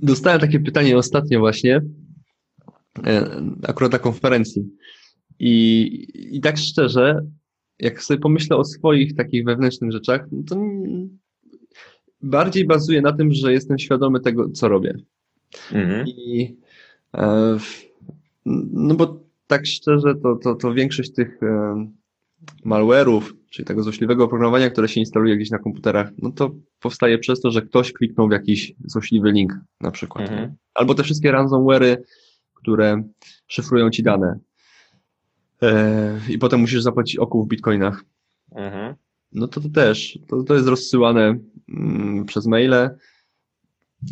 Dostałem 0.01 0.39
takie 0.39 0.59
pytanie 0.59 0.97
ostatnio 0.97 1.39
właśnie, 1.39 1.81
e, 3.05 3.41
akurat 3.67 3.91
na 3.91 3.99
konferencji. 3.99 4.69
I, 5.39 6.07
I 6.37 6.41
tak 6.41 6.57
szczerze, 6.57 7.21
jak 7.81 8.03
sobie 8.03 8.19
pomyślę 8.19 8.57
o 8.57 8.63
swoich 8.63 9.15
takich 9.15 9.45
wewnętrznych 9.45 9.91
rzeczach, 9.91 10.27
no 10.31 10.43
to 10.49 10.55
bardziej 12.21 12.65
bazuję 12.65 13.01
na 13.01 13.13
tym, 13.13 13.33
że 13.33 13.53
jestem 13.53 13.79
świadomy 13.79 14.19
tego, 14.19 14.49
co 14.49 14.67
robię. 14.67 14.93
Mhm. 15.71 16.07
I 16.07 16.55
e, 17.17 17.57
no 18.45 18.95
bo 18.95 19.21
tak 19.47 19.65
szczerze, 19.65 20.15
to, 20.15 20.35
to, 20.35 20.55
to 20.55 20.73
większość 20.73 21.13
tych 21.13 21.43
e, 21.43 21.87
malware'ów, 22.65 23.21
czyli 23.49 23.65
tego 23.65 23.83
złośliwego 23.83 24.23
oprogramowania, 24.23 24.69
które 24.69 24.87
się 24.87 24.99
instaluje 24.99 25.35
gdzieś 25.35 25.49
na 25.49 25.59
komputerach, 25.59 26.11
no 26.17 26.31
to 26.31 26.51
powstaje 26.79 27.17
przez 27.17 27.41
to, 27.41 27.51
że 27.51 27.61
ktoś 27.61 27.93
kliknął 27.93 28.27
w 28.27 28.31
jakiś 28.31 28.73
złośliwy 28.85 29.31
link 29.31 29.53
na 29.81 29.91
przykład. 29.91 30.29
Mhm. 30.29 30.55
Albo 30.73 30.95
te 30.95 31.03
wszystkie 31.03 31.31
ransomware'y, 31.31 31.97
które 32.53 33.03
szyfrują 33.47 33.89
ci 33.89 34.03
dane. 34.03 34.39
E, 35.63 36.19
I 36.29 36.37
potem 36.37 36.59
musisz 36.59 36.81
zapłacić 36.81 37.17
oku 37.17 37.43
w 37.43 37.47
bitcoinach. 37.47 38.03
Mhm. 38.51 38.95
No 39.33 39.47
to, 39.47 39.61
to 39.61 39.69
też, 39.69 40.19
to, 40.27 40.43
to 40.43 40.53
jest 40.53 40.67
rozsyłane 40.67 41.37
mm, 41.69 42.25
przez 42.25 42.47
maile. 42.47 42.89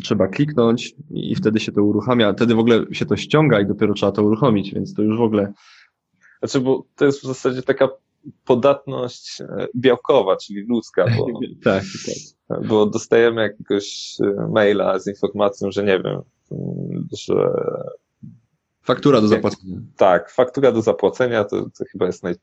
Trzeba 0.02 0.28
kliknąć 0.28 0.94
i 1.10 1.34
wtedy 1.34 1.60
się 1.60 1.72
to 1.72 1.84
uruchamia. 1.84 2.32
Wtedy 2.32 2.54
w 2.54 2.58
ogóle 2.58 2.84
się 2.92 3.06
to 3.06 3.16
ściąga 3.16 3.60
i 3.60 3.66
dopiero 3.66 3.94
trzeba 3.94 4.12
to 4.12 4.22
uruchomić, 4.22 4.74
więc 4.74 4.94
to 4.94 5.02
już 5.02 5.18
w 5.18 5.22
ogóle. 5.22 5.52
Znaczy, 6.38 6.60
bo 6.60 6.86
to 6.96 7.04
jest 7.04 7.20
w 7.20 7.26
zasadzie 7.26 7.62
taka 7.62 7.88
podatność 8.44 9.40
e, 9.40 9.66
białkowa, 9.76 10.36
czyli 10.36 10.60
ludzka, 10.60 11.04
bo 11.18 11.26
tak, 11.64 11.84
tak. 12.48 12.66
bo 12.66 12.86
dostajemy 12.86 13.42
jakiegoś 13.42 14.16
e, 14.20 14.48
maila 14.50 14.98
z 14.98 15.06
informacją, 15.06 15.70
że 15.70 15.84
nie 15.84 16.00
wiem, 16.02 16.22
mm, 16.52 17.08
że 17.12 17.34
Faktura 18.94 19.20
do 19.20 19.28
zapłacenia. 19.28 19.76
tak, 19.96 20.30
faktura 20.30 20.72
do 20.72 20.82
zapłacenia 20.82 21.44
to, 21.44 21.62
to 21.78 21.84
chyba 21.92 22.06
jest 22.06 22.22
naj, 22.22 22.34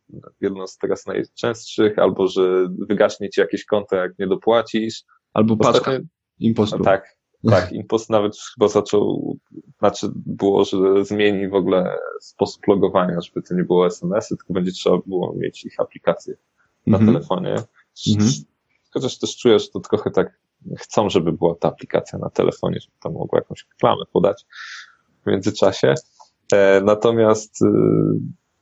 jedno 0.42 0.68
z 0.68 0.78
teraz 0.78 1.06
najczęstszych, 1.06 2.00
albo 2.00 2.28
że 2.28 2.68
wygaśnie 2.90 3.30
ci 3.30 3.40
jakieś 3.42 3.66
konto, 3.66 3.96
jak 3.96 4.20
nie 4.20 4.28
dopłacisz. 4.28 5.04
Albo 5.34 5.58
paczka 5.58 5.78
Ostatnio, 5.80 6.08
impostu. 6.40 6.80
tak, 6.84 7.18
tak, 7.50 7.72
Impost 7.72 8.10
nawet 8.10 8.38
chyba 8.56 8.68
zaczął, 8.68 9.38
znaczy 9.80 10.08
było, 10.16 10.66
że 10.66 11.06
zmieni 11.06 11.48
w 11.50 11.54
ogóle 11.54 11.98
sposób 12.22 12.68
logowania, 12.68 13.22
żeby 13.22 13.48
to 13.48 13.56
nie 13.56 13.64
było 13.64 13.86
SMS-y, 13.88 14.38
tylko 14.38 14.54
będzie 14.54 14.72
trzeba 14.72 14.98
było 15.06 15.34
mieć 15.38 15.66
ich 15.66 15.80
aplikację 15.80 16.34
na 16.88 16.98
Mhm. 16.98 17.14
telefonie. 17.16 17.56
Mhm. 18.08 18.32
Chociaż 18.92 19.20
też 19.20 19.38
czuję, 19.38 19.60
że 19.60 19.68
to 19.68 19.80
trochę 19.80 20.12
tak 20.12 20.40
chcą, 20.78 21.10
żeby 21.10 21.32
była 21.32 21.56
ta 21.56 21.68
aplikacja 21.68 22.20
na 22.20 22.30
telefonie, 22.30 22.80
żeby 22.80 22.94
tam 23.04 23.14
mogła 23.14 23.40
jakąś 23.40 23.66
reklamę 23.74 24.04
podać 24.14 24.46
w 25.26 25.30
międzyczasie. 25.30 25.94
E, 26.54 26.82
natomiast 26.82 27.62
y, 27.62 27.66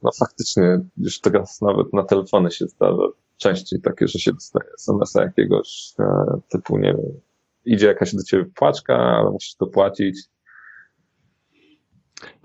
no 0.03 0.11
faktycznie 0.19 0.79
już 0.97 1.19
teraz 1.19 1.61
nawet 1.61 1.93
na 1.93 2.03
telefony 2.03 2.51
się 2.51 2.67
zdarza 2.67 3.07
częściej 3.37 3.81
takie, 3.81 4.07
że 4.07 4.19
się 4.19 4.33
dostaje 4.33 4.69
SMS-a 4.73 5.21
jakiegoś 5.21 5.93
e, 5.99 6.05
typu, 6.49 6.77
nie 6.77 6.93
wiem, 6.93 7.21
idzie 7.65 7.87
jakaś 7.87 8.15
do 8.15 8.23
ciebie 8.23 8.45
płaczka, 8.55 8.95
ale 8.95 9.31
musisz 9.31 9.55
to 9.55 9.67
płacić. 9.67 10.19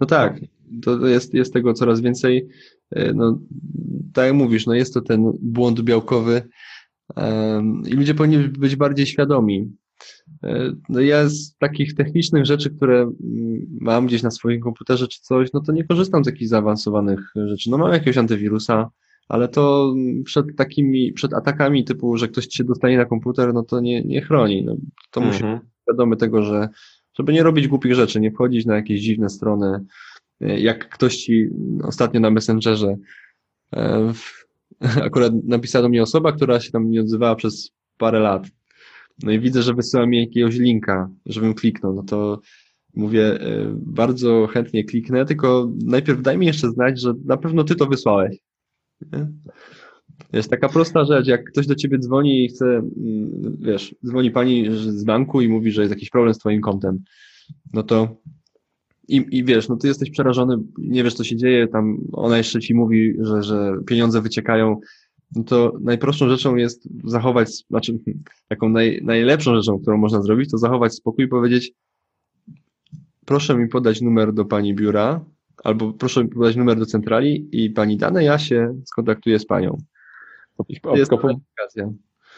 No 0.00 0.07
tak, 0.07 0.40
to 0.83 1.07
jest, 1.07 1.35
jest 1.35 1.53
tego 1.53 1.74
coraz 1.74 2.00
więcej. 2.00 2.48
E, 2.90 3.12
No, 3.12 3.38
tak 4.14 4.24
jak 4.26 4.35
mówisz, 4.35 4.66
no 4.66 4.74
jest 4.74 4.94
to 4.94 5.00
ten 5.00 5.33
błąd 5.42 5.81
białkowy 5.81 6.42
i 7.87 7.94
ludzie 7.94 8.14
powinni 8.14 8.38
być 8.38 8.76
bardziej 8.76 9.07
świadomi. 9.07 9.76
E, 10.44 10.72
No 10.88 11.00
ja 11.00 11.28
z 11.28 11.56
takich 11.58 11.94
technicznych 11.94 12.46
rzeczy, 12.46 12.70
które 12.70 13.12
mam 13.80 14.06
gdzieś 14.06 14.22
na 14.22 14.30
swoim 14.30 14.60
komputerze 14.60 15.08
czy 15.08 15.20
coś, 15.20 15.52
no 15.52 15.60
to 15.60 15.72
nie 15.72 15.84
korzystam 15.84 16.24
z 16.24 16.26
jakichś 16.26 16.48
zaawansowanych 16.48 17.20
rzeczy. 17.36 17.70
No 17.70 17.78
mam 17.78 17.92
jakiegoś 17.92 18.16
antywirusa, 18.18 18.90
ale 19.28 19.48
to 19.48 19.94
przed 20.24 20.46
takimi, 20.56 21.12
przed 21.12 21.34
atakami 21.34 21.84
typu, 21.84 22.16
że 22.16 22.28
ktoś 22.28 22.48
się 22.48 22.64
dostanie 22.64 22.96
na 22.98 23.04
komputer, 23.04 23.54
no 23.54 23.62
to 23.62 23.80
nie, 23.80 24.02
nie 24.04 24.22
chroni. 24.22 24.64
No, 24.64 24.76
to 25.10 25.20
musi 25.20 25.42
Mhm. 25.44 25.58
być 25.60 25.68
świadomy 25.82 26.16
tego, 26.16 26.42
że 26.42 26.68
żeby 27.18 27.32
nie 27.32 27.42
robić 27.42 27.68
głupich 27.68 27.94
rzeczy, 27.94 28.20
nie 28.20 28.30
wchodzić 28.30 28.66
na 28.66 28.76
jakieś 28.76 29.00
dziwne 29.00 29.28
strony, 29.28 29.80
e, 30.40 30.60
jak 30.60 30.88
ktoś 30.88 31.16
ci 31.16 31.48
ostatnio 31.82 32.20
na 32.20 32.30
Messengerze 32.30 32.96
e, 33.76 34.12
akurat 35.06 35.32
napisała 35.44 35.82
do 35.82 35.88
mnie 35.88 36.02
osoba, 36.02 36.32
która 36.32 36.60
się 36.60 36.70
tam 36.70 36.90
nie 36.90 37.00
odzywała 37.00 37.34
przez 37.34 37.70
parę 37.98 38.20
lat. 38.20 38.46
No 39.22 39.33
i 39.33 39.40
widzę, 39.40 39.62
że 39.62 39.74
wysyła 39.74 40.06
mi 40.06 40.20
jakiegoś 40.20 40.56
linka, 40.56 41.11
żebym 41.26 41.54
kliknął. 41.54 41.94
No 41.94 42.02
to 42.02 42.40
mówię, 42.94 43.40
e, 43.40 43.74
bardzo 43.76 44.46
chętnie 44.46 44.85
kliknę, 44.85 45.24
tylko 45.24 45.72
najpierw 45.85 46.22
daj 46.22 46.38
mi 46.38 46.46
jeszcze 46.46 46.70
znać, 46.70 47.00
że 47.00 47.14
na 47.24 47.37
pewno 47.37 47.64
ty 47.64 47.74
to 47.74 47.87
wysłałeś. 47.87 48.38
Nie? 49.12 49.28
Jest 50.33 50.50
taka 50.50 50.68
prosta 50.68 51.04
rzecz, 51.04 51.26
jak 51.26 51.44
ktoś 51.44 51.66
do 51.66 51.74
ciebie 51.74 51.98
dzwoni 51.98 52.44
i 52.44 52.48
chce, 52.48 52.64
mm, 52.66 53.56
wiesz, 53.61 53.94
dzwoni 54.06 54.30
pani 54.30 54.66
z 54.70 55.04
banku 55.04 55.40
i 55.40 55.48
mówi, 55.48 55.72
że 55.72 55.83
jest 55.83 55.94
jakiś 55.94 56.11
problem 56.11 56.35
z 56.35 56.38
twoim 56.38 56.61
kontem, 56.61 56.98
no 57.72 57.83
to 57.83 58.16
i, 59.09 59.26
i 59.30 59.44
wiesz, 59.44 59.68
no 59.68 59.76
ty 59.76 59.88
jesteś 59.88 60.11
przerażony, 60.11 60.56
nie 60.78 61.04
wiesz 61.04 61.14
co 61.14 61.24
się 61.24 61.37
dzieje, 61.37 61.68
tam 61.68 61.98
ona 62.12 62.38
jeszcze 62.38 62.61
ci 62.61 62.74
mówi, 62.74 63.14
że, 63.20 63.42
że 63.42 63.72
pieniądze 63.87 64.22
wyciekają, 64.22 64.80
no 65.36 65.44
to 65.44 65.72
najprostszą 65.80 66.28
rzeczą 66.28 66.56
jest 66.56 66.88
zachować, 67.04 67.48
znaczy 67.70 67.98
taką 68.48 68.68
naj, 68.68 69.00
najlepszą 69.04 69.56
rzeczą, 69.56 69.78
którą 69.78 69.96
można 69.96 70.22
zrobić, 70.22 70.50
to 70.50 70.58
zachować 70.58 70.94
spokój 70.94 71.24
i 71.24 71.28
powiedzieć 71.28 71.72
proszę 73.30 73.54
mi 73.54 73.68
podać 73.68 74.00
numer 74.00 74.32
do 74.32 74.44
pani 74.44 74.74
biura, 74.74 75.24
albo 75.64 75.92
proszę 75.92 76.24
mi 76.24 76.30
podać 76.30 76.56
numer 76.56 76.78
do 76.78 76.86
centrali 76.86 77.48
i 77.52 77.70
pani 77.70 77.96
dane, 77.96 78.24
ja 78.24 78.38
się 78.38 78.74
skontaktuję 78.86 79.38
z 79.38 79.46
panią. 79.46 79.78
A 80.58 80.96
jest 80.96 81.10
propos, 81.10 81.32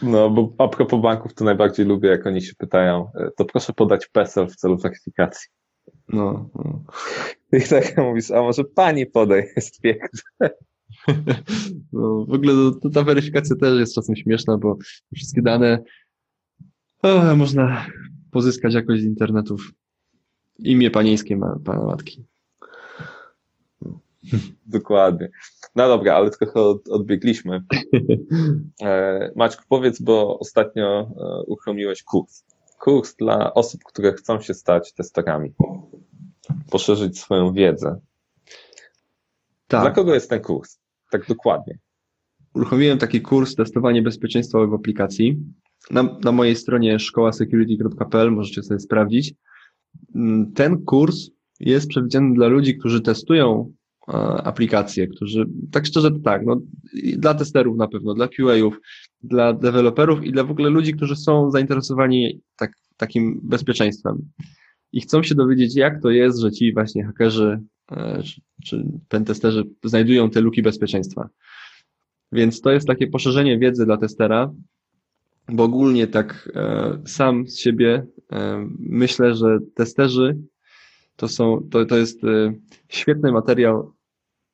no, 0.02 0.30
bo 0.30 0.54
a 0.58 0.68
propos 0.68 1.02
banków, 1.02 1.34
to 1.34 1.44
najbardziej 1.44 1.86
lubię, 1.86 2.08
jak 2.08 2.26
oni 2.26 2.42
się 2.42 2.52
pytają, 2.58 3.10
e, 3.14 3.30
to 3.36 3.44
proszę 3.44 3.72
podać 3.72 4.06
PESEL 4.06 4.48
w 4.48 4.56
celu 4.56 4.76
weryfikacji. 4.76 5.50
No, 6.08 6.48
no. 6.54 6.82
I 7.52 7.62
tak 7.70 7.96
mówisz, 7.96 8.30
a 8.30 8.42
może 8.42 8.64
pani 8.64 9.06
podaj, 9.06 9.48
jest 9.56 9.80
piękne. 9.80 10.50
No 11.92 12.24
w 12.24 12.32
ogóle 12.32 12.52
to, 12.52 12.80
to 12.80 12.90
ta 12.90 13.02
weryfikacja 13.02 13.56
też 13.56 13.78
jest 13.78 13.94
czasem 13.94 14.16
śmieszna, 14.16 14.58
bo 14.58 14.76
wszystkie 15.14 15.42
dane 15.42 15.82
o, 17.02 17.36
można 17.36 17.86
pozyskać 18.30 18.74
jakoś 18.74 19.00
z 19.00 19.04
internetów. 19.04 19.72
Imię 20.58 20.90
panieńskie 20.90 21.36
ma 21.36 21.58
pana 21.64 21.84
matki. 21.84 22.24
Dokładnie. 24.66 25.30
No 25.74 25.88
dobra, 25.88 26.14
ale 26.14 26.30
trochę 26.30 26.60
od, 26.60 26.88
odbiegliśmy. 26.88 27.62
E, 28.82 29.30
Maćku, 29.36 29.64
powiedz, 29.68 30.02
bo 30.02 30.38
ostatnio 30.38 31.00
e, 31.00 31.42
uruchomiłeś 31.46 32.02
kurs. 32.02 32.44
Kurs 32.78 33.16
dla 33.16 33.54
osób, 33.54 33.84
które 33.84 34.12
chcą 34.12 34.40
się 34.40 34.54
stać 34.54 34.92
testerami. 34.92 35.52
Poszerzyć 36.70 37.20
swoją 37.20 37.52
wiedzę. 37.52 38.00
Dla 39.68 39.82
Tak, 39.82 39.94
kogo 39.94 40.14
jest 40.14 40.30
ten 40.30 40.40
kurs? 40.40 40.78
Tak 41.12 41.26
dokładnie. 41.28 41.78
uruchomiłem 42.54 42.98
taki 42.98 43.20
kurs 43.20 43.54
testowanie 43.54 44.02
bezpieczeństwa 44.02 44.66
w 44.66 44.74
aplikacji. 44.74 45.38
Na, 45.90 46.18
na 46.24 46.32
mojej 46.32 46.56
stronie 46.56 46.98
szkołasecurity.pl 46.98 48.30
możecie 48.30 48.62
sobie 48.62 48.80
sprawdzić. 48.80 49.34
Mm, 50.14 50.52
Ten 50.52 50.84
kurs 50.84 51.30
jest 51.60 51.88
przewidziany 51.88 52.34
dla 52.34 52.46
ludzi, 52.46 52.78
którzy 52.78 53.00
testują 53.00 53.72
e, 54.08 54.12
aplikacje, 54.44 55.06
którzy, 55.06 55.46
tak 55.72 55.86
szczerze 55.86 56.10
tak, 56.24 56.42
no, 56.46 56.60
dla 57.16 57.34
testerów 57.34 57.76
na 57.76 57.88
pewno, 57.88 58.14
dla 58.14 58.28
QA-ów, 58.28 58.80
dla 59.22 59.52
deweloperów 59.52 60.24
i 60.24 60.32
dla 60.32 60.44
w 60.44 60.50
ogóle 60.50 60.70
ludzi, 60.70 60.94
którzy 60.94 61.16
są 61.16 61.50
zainteresowani 61.50 62.40
tak, 62.56 62.72
takim 62.96 63.40
bezpieczeństwem 63.42 64.30
i 64.92 65.00
chcą 65.00 65.22
się 65.22 65.34
dowiedzieć, 65.34 65.76
jak 65.76 66.02
to 66.02 66.10
jest, 66.10 66.38
że 66.38 66.52
ci 66.52 66.74
właśnie 66.74 67.04
hakerzy 67.04 67.60
czy, 68.24 68.40
czy 68.64 68.84
pentesterzy 69.08 69.64
znajdują 69.84 70.30
te 70.30 70.40
luki 70.40 70.62
bezpieczeństwa. 70.62 71.28
Więc 72.32 72.60
to 72.60 72.70
jest 72.70 72.86
takie 72.86 73.06
poszerzenie 73.06 73.58
wiedzy 73.58 73.86
dla 73.86 73.96
testera, 73.96 74.52
bo 75.48 75.64
ogólnie 75.64 76.06
tak 76.06 76.48
e, 76.54 76.98
sam 77.06 77.48
z 77.48 77.58
siebie 77.58 78.06
e, 78.32 78.68
myślę, 78.78 79.34
że 79.34 79.58
testerzy 79.74 80.38
to 81.16 81.28
są, 81.28 81.68
to, 81.70 81.84
to 81.84 81.96
jest 81.96 82.24
e, 82.24 82.54
świetny 82.88 83.32
materiał. 83.32 83.92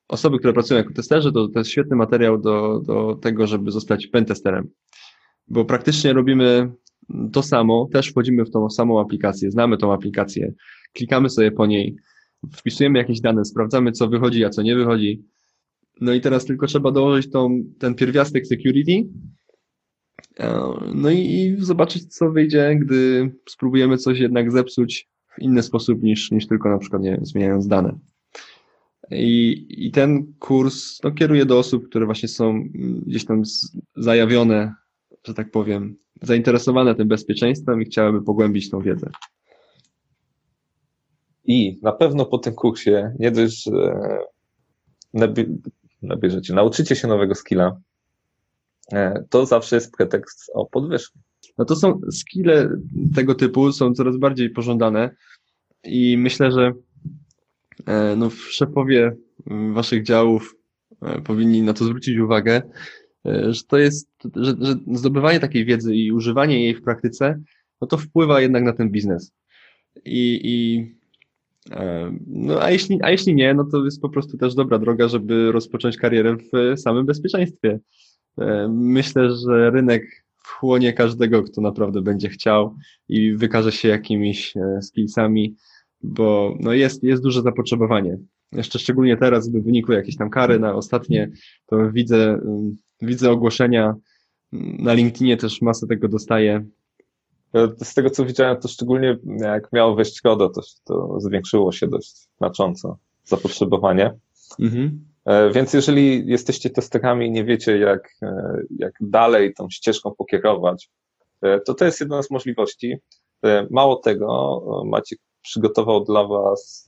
Osoby, 0.09 0.38
które 0.38 0.53
pracują 0.53 0.79
jako 0.79 0.94
testerzy, 0.94 1.33
to, 1.33 1.48
to 1.48 1.59
jest 1.59 1.70
świetny 1.70 1.96
materiał 1.96 2.38
do, 2.38 2.81
do 2.87 3.18
tego, 3.22 3.46
żeby 3.46 3.70
zostać 3.70 4.07
pentesterem. 4.07 4.68
Bo 5.48 5.64
praktycznie 5.64 6.12
robimy 6.12 6.72
to 7.33 7.42
samo, 7.42 7.88
też 7.92 8.09
wchodzimy 8.09 8.44
w 8.44 8.51
tą 8.51 8.70
samą 8.70 9.01
aplikację, 9.01 9.51
znamy 9.51 9.79
tą 9.79 9.92
aplikację, 9.92 10.53
klikamy 10.92 11.31
sobie 11.31 11.53
po 11.53 11.66
niej, 11.66 11.96
wpisujemy 12.53 12.98
jakieś 12.98 13.20
dane, 13.20 13.44
sprawdzamy, 13.44 13.92
co 13.92 14.09
wychodzi, 14.09 14.44
a 14.44 14.51
co 14.51 14.62
nie 14.62 14.77
wychodzi. 14.77 15.24
No 16.01 16.12
i 16.12 16.20
teraz 16.20 16.44
tylko 16.44 16.66
trzeba 16.66 16.90
dołożyć 16.90 17.31
tą, 17.31 17.62
ten 17.79 17.94
pierwiastek 17.94 18.46
security, 18.46 19.09
e, 20.40 20.61
no 20.94 21.11
i, 21.11 21.18
i 21.18 21.57
zobaczyć, 21.59 22.14
co 22.14 22.31
wyjdzie, 22.31 22.77
gdy 22.81 23.31
spróbujemy 23.48 23.96
coś 23.98 24.18
jednak 24.18 24.53
zepsuć 24.53 25.09
w 25.37 25.42
inny 25.42 25.62
sposób 25.62 26.03
niż, 26.03 26.31
niż 26.31 26.46
tylko 26.46 26.68
na 26.68 26.79
przykład, 26.79 27.03
nie 27.03 27.18
zmieniając 27.22 27.66
dane. 27.66 27.98
I, 29.11 29.66
I 29.68 29.90
ten 29.90 30.33
kurs 30.38 30.98
no, 31.05 31.11
kieruje 31.11 31.46
do 31.46 31.59
osób, 31.59 31.88
które 31.88 32.07
właśnie 32.07 32.29
są 32.29 32.51
mm, 32.51 33.03
gdzieś 33.07 33.24
tam 33.24 33.42
zajawione, 33.96 34.74
że 35.27 35.35
tak 35.35 35.51
powiem, 35.51 35.96
zainteresowane 36.22 36.94
tym 36.94 37.09
bezpieczeństwem 37.09 37.83
i 37.83 37.85
chciałyby 37.85 38.22
pogłębić 38.22 38.70
tą 38.70 38.81
wiedzę. 38.81 39.11
I 41.49 41.79
na 41.83 41.93
pewno 41.93 42.27
po 42.27 42.39
tym 42.39 42.55
kursie 42.55 43.15
nie 43.19 43.31
dość, 43.31 43.65
że 43.65 43.95
nabie- 45.15 45.57
nabierzecie, 46.03 46.55
nauczycie 46.55 46.97
się 46.97 47.09
nowego 47.09 47.35
skilla, 47.35 47.81
e, 48.93 49.25
to 49.31 49.47
zawsze 49.47 49.77
jest 49.77 49.97
pretekst 49.97 50.51
o 50.55 50.67
podwyżkę. 50.67 51.21
No 51.59 51.65
to 51.65 51.77
są 51.77 52.01
skille 52.11 52.71
tego 53.15 53.35
typu, 53.35 53.73
są 53.73 53.95
coraz 53.95 54.17
bardziej 54.17 54.51
pożądane 54.51 55.11
i 55.85 56.17
myślę, 56.19 56.53
że 56.53 56.73
e, 57.87 58.17
no, 58.17 58.31
szefowie 58.31 59.17
m, 59.51 59.75
waszych 59.75 60.03
działów 60.03 60.55
e, 61.03 61.21
powinni 61.21 61.63
na 61.63 61.73
to 61.73 61.85
zwrócić 61.85 62.19
uwagę, 62.19 62.63
że 63.25 63.65
to 63.69 63.79
jest, 63.79 64.09
że, 64.37 64.55
że 64.61 64.75
zdobywanie 64.93 65.41
takiej 65.41 65.65
wiedzy 65.65 65.95
i 65.95 66.13
używanie 66.13 66.65
jej 66.65 66.75
w 66.75 66.83
praktyce, 66.83 67.41
no 67.81 67.87
to 67.87 67.97
wpływa 67.97 68.41
jednak 68.41 68.65
na 68.65 68.73
ten 68.73 68.91
biznes. 68.91 69.33
I, 70.05 70.41
i 70.45 70.98
no 72.27 72.62
a 72.62 72.71
jeśli, 72.71 72.99
a 73.03 73.11
jeśli 73.11 73.35
nie, 73.35 73.55
no 73.55 73.64
to 73.64 73.85
jest 73.85 74.01
po 74.01 74.09
prostu 74.09 74.38
też 74.38 74.55
dobra 74.55 74.79
droga, 74.79 75.09
żeby 75.09 75.53
rozpocząć 75.53 75.97
karierę 75.97 76.37
w 76.37 76.81
samym 76.81 77.07
bezpieczeństwie. 77.07 77.81
E, 78.38 78.68
Myślę, 78.73 79.31
że 79.31 79.71
rynek 79.71 80.25
wchłonie 80.37 80.92
każdego, 80.92 81.42
kto 81.42 81.61
naprawdę 81.61 82.03
będzie 82.03 82.29
chciał 82.29 82.77
i 83.09 83.33
wykaże 83.33 83.73
się 83.73 83.88
jakimiś 83.88 84.57
e, 84.57 84.83
skillsami, 84.83 85.55
bo 86.03 86.57
no 86.61 86.73
jest, 86.73 87.05
jest 87.05 87.23
duże 87.23 87.42
zapotrzebowanie. 87.42 88.18
Jeszcze 88.53 88.79
szczególnie 88.79 89.16
teraz, 89.16 89.49
gdy 89.49 89.61
wynikły 89.61 89.94
jakieś 89.94 90.16
tam 90.16 90.31
kary 90.31 90.59
na 90.59 90.75
ostatnie, 90.75 91.31
to 91.66 91.90
widzę, 91.92 92.40
widzę 93.03 93.31
ogłoszenia. 93.31 93.94
Na 94.79 94.92
LinkedInie 94.92 95.37
też 95.37 95.62
masę 95.62 95.87
tego 95.87 96.09
dostaję. 96.09 96.64
E, 97.55 97.69
Z 97.85 97.95
tego 97.95 98.11
co 98.11 98.25
widziałem, 98.25 98.57
to 98.61 98.69
szczególnie 98.69 99.19
jak 99.27 99.73
miało 99.73 99.95
wejść 99.95 100.21
RODO, 100.25 100.49
to, 100.49 100.61
to 100.85 101.21
zwiększyło 101.21 101.73
się 101.73 101.87
dość 101.87 102.29
znacząco 102.39 102.99
zapotrzebowanie. 103.25 104.15
Mhm. 104.61 105.05
E, 105.25 105.51
Więc 105.51 105.73
jeżeli 105.73 106.27
jesteście 106.27 106.71
testerami 106.71 107.27
i 107.27 107.31
nie 107.31 107.45
wiecie, 107.45 107.79
jak, 107.79 108.11
e, 108.23 108.61
jak 108.79 108.93
dalej 109.01 109.55
tą 109.55 109.71
ścieżką 109.71 110.15
pokierować, 110.19 110.91
e, 111.43 111.61
to 111.61 111.75
to 111.75 111.85
jest 111.85 112.01
jedna 112.01 112.23
z 112.23 112.31
możliwości. 112.31 112.97
Mało 113.71 113.97
tego, 113.97 114.63
Maciek 114.87 115.19
przygotował 115.43 116.05
dla 116.05 116.27
Was 116.27 116.87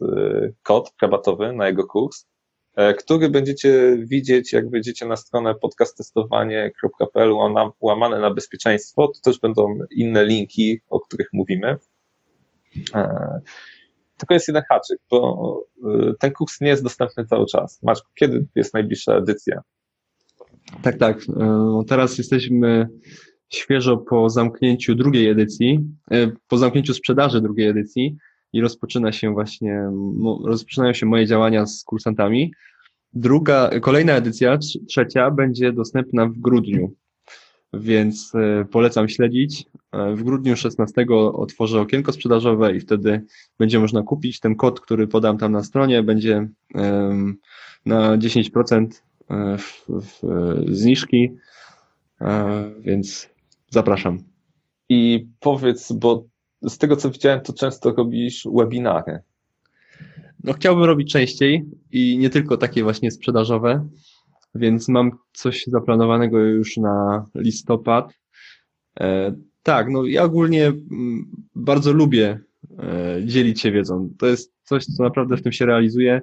kod 0.62 0.90
rabatowy 1.02 1.52
na 1.52 1.66
jego 1.66 1.86
kurs, 1.86 2.26
który 2.98 3.28
będziecie 3.28 3.96
widzieć, 3.98 4.52
jak 4.52 4.70
wejdziecie 4.70 5.06
na 5.06 5.16
stronę 5.16 5.54
podcasttestowanie.pl 5.54 7.32
łam- 7.32 7.70
łamane 7.80 8.20
na 8.20 8.34
bezpieczeństwo. 8.34 9.08
To 9.08 9.20
też 9.30 9.40
będą 9.40 9.78
inne 9.90 10.24
linki, 10.24 10.80
o 10.88 11.00
których 11.00 11.28
mówimy. 11.32 11.76
E, 12.94 13.40
Tylko 14.18 14.34
jest 14.34 14.48
jeden 14.48 14.62
haczyk, 14.68 14.98
bo 15.10 15.60
y, 16.10 16.14
ten 16.20 16.32
kurs 16.32 16.60
nie 16.60 16.68
jest 16.68 16.82
dostępny 16.82 17.26
cały 17.26 17.46
czas. 17.46 17.82
Masz, 17.82 17.98
kiedy 18.14 18.46
jest 18.54 18.74
najbliższa 18.74 19.14
edycja? 19.16 19.60
Tak, 20.82 20.98
tak. 20.98 21.18
E, 21.40 21.82
Teraz 21.88 22.18
jesteśmy 22.18 22.88
świeżo 23.48 23.96
po 23.96 24.30
zamknięciu 24.30 24.94
drugiej 24.94 25.28
edycji, 25.28 25.80
e, 26.10 26.30
po 26.48 26.56
zamknięciu 26.58 26.94
sprzedaży 26.94 27.40
drugiej 27.40 27.68
edycji 27.68 28.16
i 28.52 28.60
rozpoczyna 28.60 29.12
się 29.12 29.32
właśnie, 29.32 29.82
rozpoczynają 30.44 30.92
się 30.92 31.06
moje 31.06 31.26
działania 31.26 31.66
z 31.66 31.84
kursantami. 31.84 32.52
druga, 33.12 33.70
kolejna 33.80 34.12
edycja, 34.12 34.58
trzecia, 34.88 35.30
będzie 35.30 35.72
dostępna 35.72 36.26
w 36.26 36.38
grudniu, 36.38 36.94
więc 37.72 38.32
e, 38.34 38.64
polecam 38.64 39.08
śledzić. 39.08 39.64
E, 39.92 40.14
w 40.14 40.22
grudniu 40.22 40.56
16 40.56 41.06
otworzę 41.32 41.80
okienko 41.80 42.12
sprzedażowe 42.12 42.76
i 42.76 42.80
wtedy 42.80 43.24
będzie 43.58 43.78
można 43.78 44.02
kupić 44.02 44.40
ten 44.40 44.54
kod, 44.54 44.80
który 44.80 45.06
podam 45.06 45.38
tam 45.38 45.52
na 45.52 45.62
stronie, 45.62 46.02
będzie 46.02 46.48
na 47.86 48.18
10% 48.18 48.86
w, 49.58 49.84
w 49.88 50.22
zniżki, 50.68 51.30
więc 52.80 53.30
zapraszam. 53.70 54.18
I 54.88 55.28
powiedz, 55.40 55.92
bo 55.92 56.24
z 56.62 56.78
tego 56.78 56.96
co 56.96 57.10
widziałem, 57.10 57.40
to 57.40 57.52
często 57.52 57.92
robisz 57.92 58.48
webinary. 58.54 59.18
No 60.44 60.52
chciałbym 60.52 60.84
robić 60.84 61.12
częściej 61.12 61.64
i 61.92 62.18
nie 62.18 62.30
tylko 62.30 62.56
takie 62.56 62.82
właśnie 62.82 63.10
sprzedażowe, 63.10 63.88
więc 64.54 64.88
mam 64.88 65.10
coś 65.32 65.64
zaplanowanego 65.66 66.38
już 66.38 66.76
na 66.76 67.26
listopad. 67.34 68.12
E, 69.00 69.34
tak, 69.62 69.90
no 69.90 70.06
ja 70.06 70.22
ogólnie 70.22 70.66
mm, 70.66 71.30
bardzo 71.54 71.92
lubię 71.92 72.40
e, 72.78 73.20
dzielić 73.24 73.60
się 73.60 73.72
wiedzą. 73.72 74.10
To 74.18 74.26
jest 74.26 74.52
coś, 74.64 74.84
co 74.84 75.02
naprawdę 75.02 75.36
w 75.36 75.42
tym 75.42 75.52
się 75.52 75.66
realizuje 75.66 76.20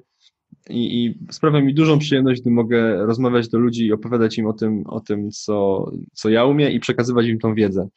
i, 0.70 1.06
i 1.06 1.20
sprawia 1.32 1.62
mi 1.62 1.74
dużą 1.74 2.00
przyjemność, 2.00 2.42
gdy 2.42 2.52
mogę 2.52 3.06
rozmawiać 3.06 3.50
do 3.50 3.58
ludzi 3.58 3.86
i 3.86 3.94
opowiadać 3.94 4.38
im 4.38 4.48
o 4.48 4.54
tym, 4.54 4.84
o 4.86 5.00
tym 5.00 5.32
co, 5.32 5.86
co 6.14 6.30
ja 6.30 6.46
umiem 6.46 6.72
i 6.72 6.80
przekazywać 6.80 7.26
im 7.26 7.40
tą 7.40 7.56
wiedzę. 7.56 7.88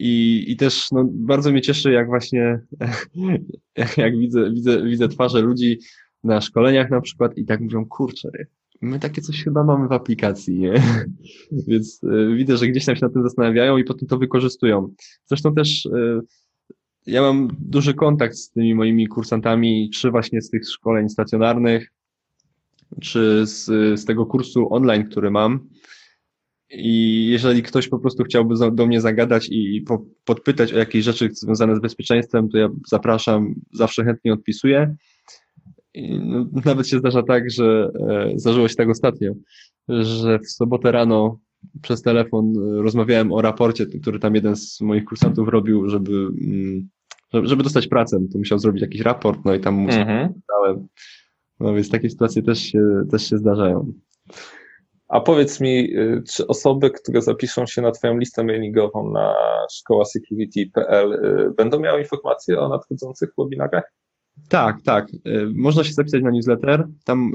I, 0.00 0.44
i 0.48 0.56
też 0.56 0.90
no, 0.92 1.04
bardzo 1.12 1.52
mnie 1.52 1.60
cieszy, 1.60 1.92
jak 1.92 2.06
właśnie 2.06 2.60
jak, 3.96 4.18
widzę, 4.18 4.50
widzę, 4.50 4.82
widzę 4.82 5.08
twarze 5.08 5.40
ludzi 5.40 5.78
na 6.24 6.40
szkoleniach 6.40 6.90
na 6.90 7.00
przykład 7.00 7.38
i 7.38 7.44
tak 7.44 7.60
mówią, 7.60 7.86
kurczę, 7.86 8.30
my 8.80 8.98
takie 8.98 9.22
coś 9.22 9.44
chyba 9.44 9.64
mamy 9.64 9.88
w 9.88 9.92
aplikacji, 9.92 10.58
nie? 10.58 10.82
Więc 11.68 12.02
y, 12.02 12.34
widzę, 12.36 12.56
że 12.56 12.68
gdzieś 12.68 12.84
tam 12.84 12.96
się 12.96 13.04
nad 13.06 13.12
tym 13.12 13.22
zastanawiają 13.22 13.78
i 13.78 13.84
potem 13.84 14.08
to 14.08 14.18
wykorzystują. 14.18 14.94
Zresztą 15.24 15.54
też 15.54 15.86
y, 15.86 16.20
ja 17.06 17.22
mam 17.22 17.48
duży 17.58 17.94
kontakt 17.94 18.36
z 18.36 18.50
tymi 18.50 18.74
moimi 18.74 19.06
kursantami, 19.06 19.90
czy 19.90 20.10
właśnie 20.10 20.42
z 20.42 20.50
tych 20.50 20.68
szkoleń 20.68 21.08
stacjonarnych, 21.08 21.92
czy 23.00 23.46
z, 23.46 23.64
z 24.00 24.04
tego 24.04 24.26
kursu 24.26 24.74
online, 24.74 25.04
który 25.04 25.30
mam. 25.30 25.68
I 26.70 27.26
jeżeli 27.30 27.62
ktoś 27.62 27.88
po 27.88 27.98
prostu 27.98 28.24
chciałby 28.24 28.54
do 28.72 28.86
mnie 28.86 29.00
zagadać 29.00 29.48
i 29.50 29.82
po, 29.86 30.04
podpytać 30.24 30.72
o 30.72 30.78
jakieś 30.78 31.04
rzeczy 31.04 31.28
związane 31.32 31.76
z 31.76 31.80
bezpieczeństwem, 31.80 32.48
to 32.48 32.58
ja 32.58 32.68
zapraszam, 32.88 33.54
zawsze 33.72 34.04
chętnie 34.04 34.32
odpisuję. 34.32 34.96
I 35.94 36.18
no, 36.18 36.46
nawet 36.64 36.88
się 36.88 36.98
zdarza 36.98 37.22
tak, 37.22 37.50
że 37.50 37.90
e, 38.10 38.32
zdarzyło 38.36 38.68
się 38.68 38.74
tak 38.74 38.88
ostatnio, 38.88 39.32
że 39.88 40.38
w 40.38 40.50
sobotę 40.50 40.92
rano 40.92 41.38
przez 41.82 42.02
telefon 42.02 42.52
e, 42.56 42.82
rozmawiałem 42.82 43.32
o 43.32 43.42
raporcie, 43.42 43.86
który 43.86 44.18
tam 44.18 44.34
jeden 44.34 44.56
z 44.56 44.80
moich 44.80 45.04
kursantów 45.04 45.48
robił, 45.48 45.88
żeby, 45.88 46.12
mm, 46.12 46.88
żeby 47.46 47.62
dostać 47.62 47.86
pracę. 47.86 48.18
To 48.32 48.38
musiał 48.38 48.58
zrobić 48.58 48.82
jakiś 48.82 49.00
raport, 49.00 49.40
no 49.44 49.54
i 49.54 49.60
tam 49.60 49.74
mu 49.74 49.88
mhm. 49.88 50.34
No 51.60 51.74
więc 51.74 51.90
takie 51.90 52.10
sytuacje 52.10 52.42
też 52.42 52.58
się, 52.58 53.02
też 53.10 53.30
się 53.30 53.38
zdarzają. 53.38 53.92
A 55.10 55.20
powiedz 55.20 55.60
mi, 55.60 55.96
y, 55.98 56.22
czy 56.28 56.46
osoby, 56.46 56.90
które 56.90 57.22
zapiszą 57.22 57.66
się 57.66 57.82
na 57.82 57.90
Twoją 57.90 58.18
listę 58.18 58.44
mailingową 58.44 59.10
na 59.10 59.34
szkołasecurity.pl 59.70 61.12
y, 61.12 61.54
będą 61.56 61.80
miały 61.80 62.00
informacje 62.00 62.60
o 62.60 62.68
nadchodzących 62.68 63.30
webinarach? 63.38 63.92
Tak, 64.48 64.82
tak. 64.82 65.08
Y, 65.10 65.20
można 65.54 65.84
się 65.84 65.92
zapisać 65.92 66.22
na 66.22 66.30
newsletter. 66.30 66.86
Tam 67.04 67.32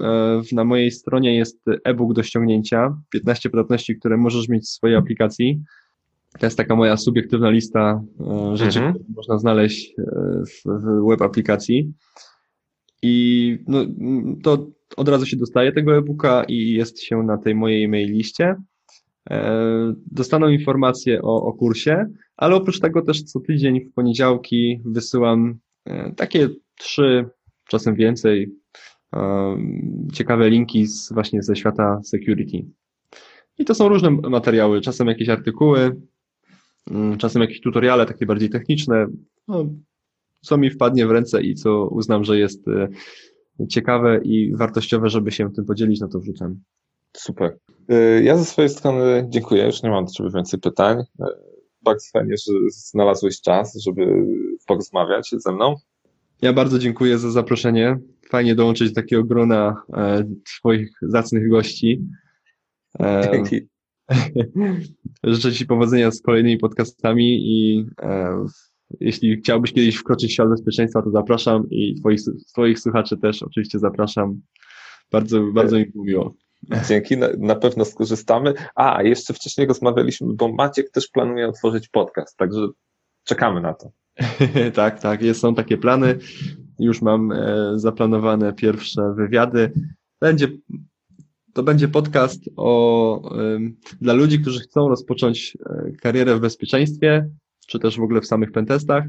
na 0.51 0.63
mojej 0.63 0.91
stronie 0.91 1.35
jest 1.35 1.65
e-book 1.83 2.13
do 2.13 2.23
ściągnięcia, 2.23 2.97
15 3.09 3.49
podatności, 3.49 3.95
które 3.95 4.17
możesz 4.17 4.49
mieć 4.49 4.63
w 4.63 4.69
swojej 4.69 4.95
aplikacji. 4.95 5.61
To 6.39 6.45
jest 6.45 6.57
taka 6.57 6.75
moja 6.75 6.97
subiektywna 6.97 7.49
lista 7.49 8.01
rzeczy, 8.53 8.79
mhm. 8.79 8.93
które 8.93 9.09
można 9.15 9.38
znaleźć 9.38 9.95
w 10.65 10.69
web 11.09 11.21
aplikacji. 11.21 11.93
I 13.01 13.57
no, 13.67 13.79
to 14.43 14.67
od 14.97 15.10
razu 15.10 15.25
się 15.25 15.38
dostaje 15.38 15.71
tego 15.71 15.97
e-booka 15.97 16.43
i 16.43 16.71
jest 16.71 17.01
się 17.01 17.23
na 17.23 17.38
tej 17.38 17.55
mojej 17.55 17.88
mail 17.88 18.12
liście. 18.12 18.55
E, 19.29 19.93
dostaną 20.12 20.47
informacje 20.47 21.21
o, 21.21 21.43
o 21.43 21.53
kursie, 21.53 22.05
ale 22.38 22.55
oprócz 22.55 22.79
tego 22.79 23.01
też 23.01 23.23
co 23.23 23.39
tydzień 23.39 23.81
w 23.81 23.93
poniedziałki 23.93 24.81
wysyłam 24.86 25.60
e, 25.86 26.12
takie 26.12 26.49
trzy, 26.77 27.25
czasem 27.67 27.95
więcej, 27.95 28.51
e, 29.15 29.58
ciekawe 30.13 30.49
linki 30.49 30.88
z, 30.88 31.13
właśnie 31.13 31.43
ze 31.43 31.55
świata 31.55 32.01
security. 32.03 32.65
I 33.58 33.65
to 33.65 33.75
są 33.75 33.89
różne 33.89 34.12
materiały, 34.12 34.81
czasem 34.81 35.08
jakieś 35.08 35.29
artykuły, 35.29 35.95
mm, 36.91 37.17
czasem 37.17 37.41
jakieś 37.41 37.62
tutoriale 37.62 38.05
takie 38.05 38.25
bardziej 38.25 38.49
techniczne, 38.49 39.08
no, 39.47 39.65
co 40.41 40.58
mi 40.58 40.69
wpadnie 40.69 41.08
w 41.08 41.12
ręce 41.12 41.43
i 41.43 41.55
co 41.55 41.88
uznam, 41.88 42.23
że 42.23 42.39
jest 42.39 42.65
ciekawe 43.69 44.19
i 44.23 44.55
wartościowe, 44.55 45.09
żeby 45.09 45.31
się 45.31 45.51
tym 45.51 45.65
podzielić, 45.65 46.01
no 46.01 46.07
to 46.07 46.19
wrzucam. 46.19 46.59
Super. 47.17 47.57
Y, 47.91 48.23
ja 48.23 48.37
ze 48.37 48.45
swojej 48.45 48.69
strony 48.69 49.25
dziękuję, 49.29 49.65
już 49.65 49.83
nie 49.83 49.89
mam 49.89 50.05
do 50.05 50.11
Ciebie 50.11 50.29
więcej 50.35 50.59
pytań. 50.59 50.99
Y, 50.99 51.25
bardzo 51.81 52.05
fajnie, 52.13 52.35
że 52.37 52.53
znalazłeś 52.69 53.41
czas, 53.41 53.81
żeby 53.83 54.25
porozmawiać 54.67 55.29
ze 55.37 55.51
mną. 55.51 55.75
Ja 56.41 56.53
bardzo 56.53 56.79
dziękuję 56.79 57.17
za 57.17 57.31
zaproszenie. 57.31 57.99
Fajnie 58.29 58.55
dołączyć 58.55 58.89
do 58.89 59.01
takiego 59.01 59.23
grona 59.23 59.83
e, 59.93 60.23
Twoich 60.45 60.89
zacnych 61.01 61.49
gości. 61.49 62.01
E, 62.99 63.29
Dzięki. 63.33 63.61
Życzę 65.23 65.53
Ci 65.53 65.65
powodzenia 65.65 66.11
z 66.11 66.21
kolejnymi 66.21 66.57
podcastami 66.57 67.41
i 67.41 67.85
e, 68.01 68.45
jeśli 69.00 69.38
chciałbyś 69.38 69.74
kiedyś 69.74 69.95
wkroczyć 69.95 70.32
w 70.32 70.34
świat 70.34 70.50
bezpieczeństwa, 70.50 71.02
to 71.02 71.12
zapraszam 71.12 71.69
i 71.69 71.95
twoich, 71.95 72.21
twoich 72.54 72.80
słuchaczy 72.80 73.17
też 73.17 73.43
oczywiście 73.43 73.80
zapraszam. 73.80 74.41
Bardzo, 75.12 75.43
bardzo 75.54 75.78
mi 75.78 75.86
miło. 75.95 76.36
Dzięki, 76.88 77.17
na, 77.17 77.28
na, 77.38 77.56
pewno 77.56 77.86
skorzystamy. 77.86 78.54
A, 78.76 79.04
jeszcze 79.04 79.34
wcześniej 79.34 79.67
rozmawialiśmy, 79.67 80.28
bo 80.34 80.52
Maciek 80.52 80.91
też 80.91 81.08
planuje 81.08 81.48
otworzyć 81.48 81.89
podcast, 81.89 82.38
także 82.38 82.67
czekamy 83.24 83.62
na 83.62 83.74
to. 83.74 83.91
tak, 84.74 85.00
tak, 85.00 85.21
jest, 85.21 85.39
są 85.39 85.56
takie 85.56 85.78
plany. 85.78 86.17
Już 86.80 87.02
mam 87.02 87.32
e, 87.32 87.71
zaplanowane 87.76 88.54
pierwsze 88.54 89.13
wywiady. 89.17 89.71
Będzie, 90.21 90.48
to 91.54 91.63
będzie 91.63 91.88
podcast 91.88 92.39
o, 92.56 93.38
e, 93.39 93.60
dla 94.02 94.13
ludzi, 94.13 94.39
którzy 94.39 94.60
chcą 94.60 94.89
rozpocząć 94.89 95.58
e, 95.65 95.91
karierę 95.91 96.36
w 96.36 96.39
bezpieczeństwie, 96.39 97.30
czy 97.67 97.80
też 97.80 97.97
w 97.97 98.04
ogóle 98.04 98.21
w 98.21 98.28
samych 98.28 98.51
pentestach. 98.51 99.04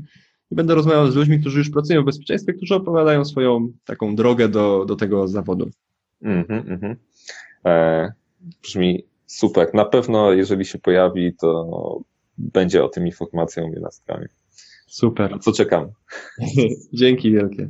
I 0.51 0.55
będę 0.55 0.75
rozmawiał 0.75 1.11
z 1.11 1.17
ludźmi, 1.17 1.41
którzy 1.41 1.59
już 1.59 1.71
pracują 1.71 2.03
w 2.03 2.05
bezpieczeństwie, 2.05 2.53
którzy 2.53 2.75
opowiadają 2.75 3.25
swoją 3.25 3.69
taką 3.85 4.17
drogę 4.17 4.49
do, 4.49 4.85
do 4.85 4.97
tego 4.97 5.29
zawodu. 5.29 5.71
Mhm, 6.23 6.71
mhm. 6.71 6.97
E, 7.65 8.13
brzmi 8.63 9.05
super. 9.27 9.75
Na 9.75 9.85
pewno, 9.85 10.33
jeżeli 10.33 10.65
się 10.65 10.79
pojawi, 10.79 11.35
to 11.41 12.01
będzie 12.39 12.85
o 12.85 12.89
tym 12.89 13.07
informacja 13.07 13.65
u 13.65 13.69
mnie 13.69 13.81
na 13.81 13.91
stronie. 13.91 14.29
Super. 14.87 15.31
Na 15.31 15.39
co 15.39 15.53
czekam. 15.53 15.89
dzięki 16.93 17.31
wielkie. 17.31 17.69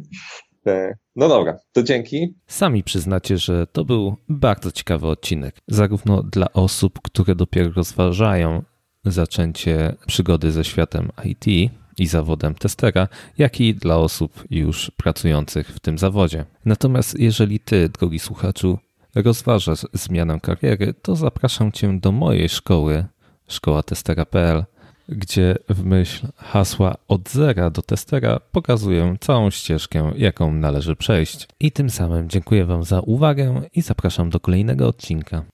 E, 0.67 0.97
no 1.17 1.29
dobra, 1.29 1.59
to 1.73 1.83
dzięki. 1.83 2.35
Sami 2.47 2.85
przyznacie, 2.85 3.39
że 3.39 3.67
to 3.67 3.85
był 3.85 4.17
bardzo 4.29 4.73
ciekawy 4.73 5.07
odcinek, 5.07 5.57
zarówno 5.69 6.23
dla 6.23 6.53
osób, 6.53 7.01
które 7.03 7.35
dopiero 7.35 7.71
rozważają 7.71 8.63
zaczęcie 9.07 9.95
przygody 10.07 10.53
ze 10.53 10.65
światem 10.65 11.11
IT 11.25 11.73
i 11.99 12.07
zawodem 12.07 12.55
testera, 12.55 13.09
jak 13.39 13.61
i 13.61 13.75
dla 13.75 13.97
osób 13.97 14.45
już 14.51 14.91
pracujących 14.97 15.69
w 15.69 15.81
tym 15.81 15.99
zawodzie. 15.99 16.45
Natomiast 16.65 17.19
jeżeli 17.19 17.61
ty, 17.61 17.89
drogi 17.89 18.19
słuchaczu, 18.19 18.79
rozważasz 19.15 19.87
zmianę 19.93 20.41
kariery, 20.41 20.95
to 21.03 21.17
zapraszam 21.17 21.73
cię 21.73 22.01
do 22.01 22.13
mojej 22.13 22.49
szkoły, 22.49 23.05
szkołatestera.pl, 23.49 24.65
gdzie 25.09 25.55
w 25.69 25.85
myśl 25.85 26.27
hasła 26.37 26.95
od 27.09 27.31
zera 27.31 27.71
do 27.71 27.83
testera 27.83 28.41
pokazuję 28.53 29.17
całą 29.21 29.51
ścieżkę, 29.51 30.13
jaką 30.17 30.53
należy 30.53 30.97
przejść. 30.97 31.49
I 31.61 31.73
tym 31.73 31.91
samym 31.91 32.29
dziękuję 32.29 32.65
Wam 32.65 32.85
za 32.85 33.01
uwagę 33.01 33.63
i 33.75 33.83
zapraszam 33.83 34.31
do 34.31 34.41
kolejnego 34.41 34.89
odcinka. 34.89 35.45